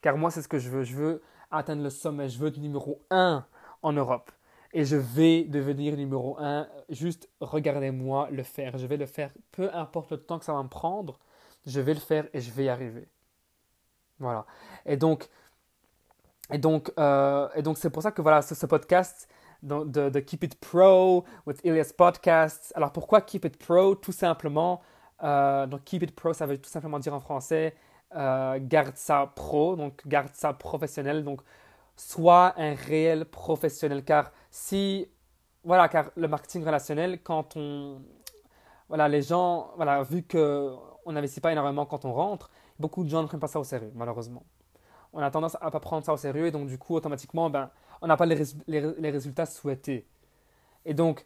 Car 0.00 0.16
moi, 0.16 0.32
c'est 0.32 0.42
ce 0.42 0.48
que 0.48 0.58
je 0.58 0.68
veux. 0.68 0.82
Je 0.82 0.96
veux 0.96 1.22
atteindre 1.52 1.84
le 1.84 1.90
sommet. 1.90 2.28
Je 2.28 2.38
veux 2.40 2.48
être 2.48 2.58
numéro 2.58 3.00
1 3.10 3.46
en 3.82 3.92
Europe. 3.92 4.32
Et 4.72 4.84
je 4.84 4.96
vais 4.96 5.44
devenir 5.44 5.96
numéro 5.96 6.36
1. 6.38 6.66
Juste 6.88 7.28
regardez-moi 7.40 8.28
le 8.30 8.42
faire. 8.42 8.78
Je 8.78 8.86
vais 8.86 8.96
le 8.96 9.06
faire. 9.06 9.30
Peu 9.50 9.68
importe 9.74 10.12
le 10.12 10.18
temps 10.18 10.38
que 10.38 10.44
ça 10.44 10.54
va 10.54 10.62
me 10.62 10.68
prendre, 10.68 11.18
je 11.66 11.80
vais 11.80 11.94
le 11.94 12.00
faire 12.00 12.26
et 12.32 12.40
je 12.40 12.50
vais 12.50 12.64
y 12.64 12.68
arriver. 12.68 13.08
Voilà. 14.18 14.46
Et 14.86 14.96
donc, 14.96 15.28
et 16.50 16.58
donc, 16.58 16.92
euh, 16.98 17.48
et 17.54 17.62
donc 17.62 17.78
c'est 17.78 17.90
pour 17.90 18.02
ça 18.02 18.12
que 18.12 18.22
voilà, 18.22 18.42
ce, 18.42 18.66
podcast 18.66 19.28
de, 19.62 20.20
Keep 20.20 20.44
It 20.44 20.54
Pro 20.60 21.24
with 21.46 21.60
Ilias 21.64 21.92
Podcasts. 21.96 22.72
Alors 22.74 22.92
pourquoi 22.92 23.20
Keep 23.20 23.44
It 23.44 23.56
Pro? 23.58 23.94
Tout 23.94 24.12
simplement, 24.12 24.82
euh, 25.22 25.66
donc 25.66 25.84
Keep 25.84 26.02
It 26.04 26.14
Pro, 26.14 26.32
ça 26.32 26.46
veut 26.46 26.58
tout 26.58 26.70
simplement 26.70 26.98
dire 26.98 27.14
en 27.14 27.20
français 27.20 27.74
euh, 28.14 28.58
garde 28.60 28.96
ça 28.96 29.32
pro, 29.34 29.74
donc 29.76 30.06
garde 30.06 30.30
ça 30.34 30.52
professionnel. 30.52 31.24
Donc 31.24 31.40
sois 31.96 32.54
un 32.58 32.74
réel 32.74 33.24
professionnel, 33.24 34.04
car 34.04 34.32
si 34.52 35.08
voilà, 35.64 35.88
car 35.88 36.10
le 36.16 36.28
marketing 36.28 36.64
relationnel, 36.64 37.22
quand 37.22 37.56
on 37.56 38.00
voilà, 38.88 39.08
les 39.08 39.22
gens, 39.22 39.72
voilà, 39.76 40.02
vu 40.02 40.22
que 40.22 40.74
on 41.06 41.12
n'investit 41.12 41.40
pas 41.40 41.50
énormément 41.50 41.86
quand 41.86 42.04
on 42.04 42.12
rentre, 42.12 42.50
beaucoup 42.78 43.04
de 43.04 43.08
gens 43.08 43.22
ne 43.22 43.26
prennent 43.26 43.40
pas 43.40 43.48
ça 43.48 43.58
au 43.58 43.64
sérieux, 43.64 43.90
malheureusement. 43.94 44.44
On 45.14 45.20
a 45.20 45.30
tendance 45.30 45.56
à 45.60 45.66
ne 45.66 45.70
pas 45.70 45.80
prendre 45.80 46.04
ça 46.04 46.12
au 46.12 46.18
sérieux 46.18 46.46
et 46.46 46.50
donc 46.50 46.68
du 46.68 46.78
coup, 46.78 46.94
automatiquement, 46.94 47.48
ben, 47.48 47.70
on 48.02 48.06
n'a 48.06 48.18
pas 48.18 48.26
les, 48.26 48.36
les, 48.66 49.10
résultats 49.10 49.46
souhaités. 49.46 50.06
Et 50.84 50.92
donc, 50.94 51.24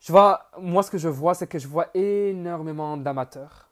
je 0.00 0.12
vois, 0.12 0.50
moi, 0.58 0.84
ce 0.84 0.92
que 0.92 0.98
je 0.98 1.08
vois, 1.08 1.34
c'est 1.34 1.48
que 1.48 1.58
je 1.58 1.66
vois 1.68 1.88
énormément 1.94 2.96
d'amateurs. 2.96 3.70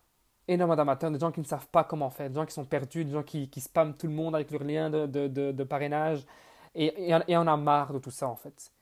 Énormément 0.49 0.77
d'amateurs, 0.77 1.13
de 1.13 1.19
gens 1.21 1.31
qui 1.31 1.41
ne 1.41 1.47
savent 1.47 1.69
pas 1.69 1.85
comment 1.85 2.11
faire, 2.11 2.31
de 2.31 2.35
gens 2.35 2.47
qui 2.47 2.55
sont 2.55 2.65
perdus, 2.65 3.05
de 3.05 3.13
gens 3.13 3.23
qui, 3.23 3.49
qui 3.49 3.61
spamment 3.61 3.93
tout 3.93 4.09
le 4.09 4.13
monde 4.13 4.35
avec 4.35 4.51
leur 4.51 4.65
lien 4.65 4.91
de, 4.91 5.07
de, 5.07 5.65
parrainage. 5.65 6.27
Et, 6.75 7.11
et, 7.11 7.37
on 7.37 7.47
a 7.47 7.57
marre 7.57 7.93
de 7.93 8.01
tout 8.01 8.11
ça, 8.11 8.29
en 8.29 8.37
fait. 8.37 8.73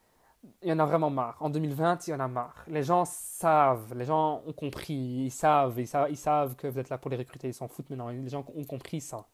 Il 0.62 0.68
y 0.68 0.72
en 0.72 0.78
a 0.78 0.86
vraiment 0.86 1.10
marre. 1.10 1.36
En 1.40 1.50
2020, 1.50 2.06
il 2.06 2.10
y 2.10 2.14
en 2.14 2.20
a 2.20 2.28
marre. 2.28 2.64
Les 2.68 2.82
gens 2.82 3.04
savent, 3.04 3.92
les 3.94 4.04
gens 4.04 4.42
ont 4.46 4.52
compris, 4.52 4.94
ils 4.94 5.30
savent, 5.30 5.78
ils 5.78 6.16
savent, 6.16 6.54
que 6.56 6.68
vous 6.68 6.78
êtes 6.78 6.90
là 6.90 6.98
pour 6.98 7.10
les 7.10 7.16
recruter, 7.16 7.48
ils 7.48 7.54
s'en 7.54 7.68
foutent 7.68 7.90
maintenant. 7.90 8.08
Les 8.08 8.28
gens 8.28 8.44
ont 8.54 8.64
compris 8.64 9.00
ça. 9.00 9.26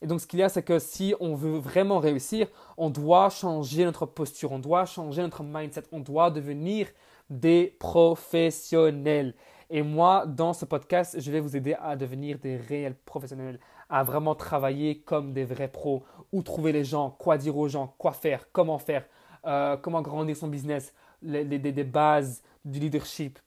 Et 0.00 0.06
donc, 0.06 0.20
ce 0.20 0.26
qu'il 0.26 0.38
y 0.38 0.42
a, 0.42 0.48
c'est 0.48 0.62
que 0.62 0.78
si 0.78 1.14
on 1.18 1.34
veut 1.34 1.58
vraiment 1.58 1.98
réussir, 1.98 2.46
on 2.76 2.88
doit 2.90 3.30
changer 3.30 3.84
notre 3.84 4.06
posture, 4.06 4.52
on 4.52 4.58
doit 4.58 4.84
changer 4.84 5.22
notre 5.22 5.42
mindset, 5.42 5.82
on 5.92 6.00
doit 6.00 6.30
devenir 6.30 6.88
des 7.30 7.76
professionnels. 7.80 9.34
Et 9.70 9.82
moi, 9.82 10.24
dans 10.26 10.52
ce 10.52 10.64
podcast, 10.64 11.20
je 11.20 11.30
vais 11.32 11.40
vous 11.40 11.56
aider 11.56 11.74
à 11.80 11.96
devenir 11.96 12.38
des 12.38 12.56
réels 12.56 12.94
professionnels, 12.94 13.58
à 13.90 14.02
vraiment 14.02 14.34
travailler 14.34 15.00
comme 15.00 15.32
des 15.32 15.44
vrais 15.44 15.68
pros, 15.68 16.04
où 16.32 16.42
trouver 16.42 16.72
les 16.72 16.84
gens, 16.84 17.10
quoi 17.10 17.36
dire 17.36 17.56
aux 17.56 17.68
gens, 17.68 17.94
quoi 17.98 18.12
faire, 18.12 18.50
comment 18.52 18.78
faire, 18.78 19.04
euh, 19.48 19.76
comment 19.78 20.02
grandir 20.02 20.36
son 20.36 20.48
business, 20.48 20.92
les, 21.22 21.44
bases 21.84 22.42
du 22.64 22.78
leadership. 22.78 23.38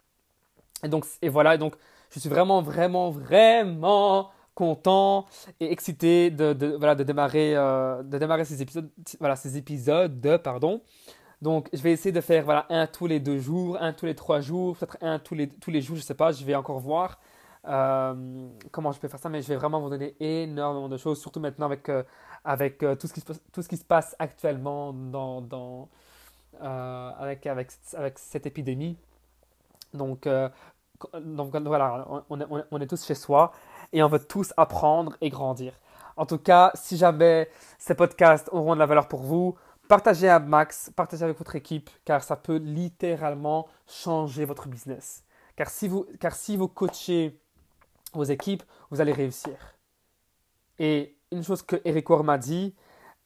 Et 0.84 0.88
donc, 0.88 1.06
et 1.22 1.30
voilà, 1.30 1.58
donc 1.58 1.76
je 2.10 2.20
suis 2.20 2.30
vraiment, 2.30 2.62
vraiment, 2.62 3.12
vraiment 3.12 4.32
content 4.56 5.26
et 5.60 5.72
excité 5.72 6.32
de, 6.32 6.54
de, 6.54 6.76
voilà, 6.76 6.96
de, 6.96 7.04
démarrer, 7.04 7.56
euh, 7.56 8.02
de 8.04 8.18
démarrer 8.18 8.46
ces 8.46 8.62
épisodes, 8.62 8.90
voilà, 9.20 9.36
ces 9.36 9.58
épisodes 9.58 10.40
pardon. 10.44 10.82
Donc, 11.42 11.70
je 11.74 11.82
vais 11.82 11.92
essayer 11.92 12.12
de 12.12 12.22
faire 12.22 12.46
voilà, 12.46 12.66
un 12.70 12.86
tous 12.88 13.08
les 13.08 13.20
deux 13.20 13.40
jours, 13.40 13.78
un 13.80 13.94
tous 13.94 14.06
les 14.08 14.16
trois 14.16 14.42
jours, 14.42 14.76
peut-être 14.78 14.98
un 15.02 15.20
tous 15.20 15.36
les, 15.36 15.50
tous 15.50 15.72
les 15.72 15.82
jours, 15.82 15.96
je 15.96 16.02
ne 16.02 16.06
sais 16.06 16.14
pas, 16.16 16.32
je 16.32 16.44
vais 16.44 16.56
encore 16.56 16.80
voir 16.80 17.20
euh, 17.68 18.48
comment 18.72 18.92
je 18.92 19.00
peux 19.00 19.08
faire 19.08 19.20
ça, 19.20 19.30
mais 19.30 19.42
je 19.42 19.48
vais 19.48 19.56
vraiment 19.56 19.80
vous 19.80 19.90
donner 19.90 20.16
énormément 20.20 20.90
de 20.90 20.98
choses, 20.98 21.22
surtout 21.22 21.40
maintenant 21.40 21.68
avec, 21.68 21.90
avec 22.43 22.80
tout, 22.80 23.08
ce 23.08 23.13
qui 23.13 23.21
se, 23.21 23.34
tout 23.51 23.62
ce 23.62 23.69
qui 23.69 23.77
se 23.77 23.86
passe 23.86 24.15
actuellement 24.19 24.93
dans, 24.93 25.41
dans, 25.41 25.89
avec, 26.60 27.45
avec, 27.45 27.71
avec 27.93 28.19
cette 28.19 28.45
épidémie. 28.45 28.97
Donc, 29.93 30.27
donc 31.19 31.56
voilà, 31.56 32.06
on, 32.10 32.23
on, 32.30 32.63
on, 32.71 32.82
est 32.82 32.88
tous 32.88 33.06
chez 33.06 33.15
soi 33.15 33.51
et 33.93 34.04
on 34.04 34.08
veut 34.08 34.23
tous 34.23 34.54
apprendre 34.58 35.17
et 35.21 35.30
grandir. 35.30 35.73
En 36.17 36.25
tout 36.25 36.38
cas, 36.38 36.71
si 36.75 36.97
jamais 36.97 37.49
ces 37.77 37.95
podcasts 37.95 38.49
auront 38.51 38.73
de 38.75 38.80
la 38.80 38.86
valeur 38.86 39.08
pour 39.08 39.21
vous, 39.21 39.56
partagez 39.88 40.30
à 40.30 40.39
max, 40.39 40.91
partagez 40.95 41.23
avec 41.23 41.38
votre 41.38 41.56
équipe, 41.56 41.89
car 42.06 42.23
ça 42.23 42.36
peut 42.36 42.58
littéralement 42.58 43.67
changer 43.88 44.45
votre 44.45 44.67
business. 44.67 45.23
Car 45.56 45.69
si 45.69 45.88
vous, 45.88 46.06
car 46.19 46.34
si 46.36 46.58
vous 46.58 46.67
coachez 46.67 47.39
vos 48.13 48.23
équipes, 48.23 48.63
vous 48.89 49.01
allez 49.01 49.13
réussir. 49.13 49.75
Et 50.80 51.15
une 51.32 51.44
chose 51.44 51.62
que 51.62 51.78
Eric 51.86 52.10
Ward 52.10 52.24
m'a 52.24 52.38
dit, 52.38 52.76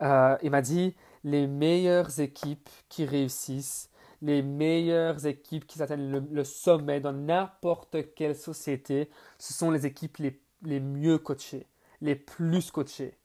euh, 0.01 0.37
il 0.43 0.51
m'a 0.51 0.61
dit, 0.61 0.95
les 1.23 1.47
meilleures 1.47 2.19
équipes 2.19 2.69
qui 2.89 3.05
réussissent, 3.05 3.89
les 4.21 4.41
meilleures 4.41 5.25
équipes 5.25 5.65
qui 5.65 5.81
atteignent 5.81 6.23
le, 6.31 6.43
sommet 6.43 6.99
dans 6.99 7.13
n'importe 7.13 8.13
quelle 8.15 8.35
société, 8.35 9.09
ce 9.37 9.53
sont 9.53 9.71
les 9.71 9.85
équipes 9.85 10.17
les 10.17 10.39
les 10.65 10.79
mieux 10.79 11.17
coachés, 11.17 11.67
les 12.01 12.15
plus 12.15 12.71
coachés. 12.71 13.17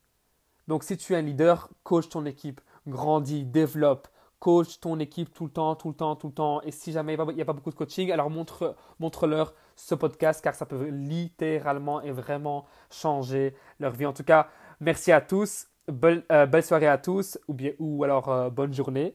Donc 0.68 0.84
si 0.84 0.96
tu 0.96 1.14
es 1.14 1.16
un 1.16 1.22
leader, 1.22 1.68
coach 1.82 2.08
ton 2.08 2.26
équipe, 2.26 2.60
grandis, 2.86 3.44
développe, 3.44 4.08
coach 4.38 4.80
ton 4.80 4.98
équipe 4.98 5.32
tout 5.32 5.44
le 5.44 5.50
temps, 5.50 5.74
tout 5.74 5.88
le 5.88 5.94
temps, 5.94 6.16
tout 6.16 6.28
le 6.28 6.32
temps. 6.32 6.62
Et 6.62 6.70
si 6.70 6.92
jamais 6.92 7.14
il 7.14 7.34
n'y 7.34 7.42
a 7.42 7.44
pas 7.44 7.52
beaucoup 7.52 7.70
de 7.70 7.74
coaching, 7.74 8.10
alors 8.12 8.30
montre, 8.30 8.76
montre-leur 8.98 9.54
ce 9.74 9.94
podcast 9.94 10.42
car 10.42 10.54
ça 10.54 10.66
peut 10.66 10.88
littéralement 10.88 12.00
et 12.00 12.12
vraiment 12.12 12.66
changer 12.90 13.54
leur 13.80 13.92
vie. 13.92 14.06
En 14.06 14.12
tout 14.12 14.24
cas, 14.24 14.48
merci 14.80 15.12
à 15.12 15.20
tous. 15.20 15.66
Belle, 15.88 16.24
euh, 16.30 16.46
belle 16.46 16.62
soirée 16.62 16.86
à 16.86 16.98
tous 16.98 17.38
ou, 17.48 17.54
bien, 17.54 17.72
ou 17.80 18.04
alors 18.04 18.28
euh, 18.28 18.48
bonne 18.48 18.72
journée. 18.72 19.14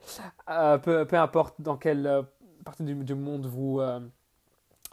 Euh, 0.50 0.78
peu, 0.78 1.06
peu, 1.06 1.16
importe 1.16 1.62
dans 1.62 1.78
quelle 1.78 2.24
partie 2.66 2.84
du, 2.84 3.16
monde 3.16 3.46
vous, 3.46 3.80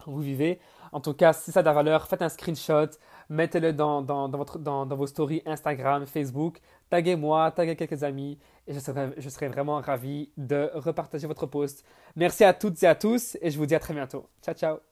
vous 0.06 0.20
vivez. 0.20 0.60
En 0.92 1.00
tout 1.00 1.14
cas, 1.14 1.32
si 1.32 1.50
ça 1.50 1.60
a 1.60 1.62
de 1.62 1.66
la 1.66 1.72
valeur, 1.72 2.06
faites 2.06 2.22
un 2.22 2.28
screenshot, 2.28 2.88
mettez-le 3.30 3.72
dans, 3.72 4.02
dans, 4.02 4.28
dans, 4.28 4.86
dans, 4.86 4.96
vos 4.96 5.06
stories 5.06 5.42
Instagram, 5.46 6.06
Facebook, 6.06 6.60
taguez-moi, 6.90 7.50
taguez 7.50 7.76
quelques 7.76 8.02
amis 8.04 8.38
et 8.66 8.74
je 8.74 8.78
serai, 8.78 9.10
je 9.16 9.28
serai 9.28 9.48
vraiment 9.48 9.80
ravi 9.80 10.30
de 10.36 10.70
repartager 10.74 11.26
votre 11.26 11.46
post. 11.46 11.84
Merci 12.14 12.44
à 12.44 12.52
toutes 12.52 12.82
et 12.82 12.86
à 12.86 12.94
tous 12.94 13.36
et 13.40 13.50
je 13.50 13.58
vous 13.58 13.66
dis 13.66 13.74
à 13.74 13.80
très 13.80 13.94
bientôt. 13.94 14.28
Ciao, 14.42 14.54
ciao. 14.54 14.91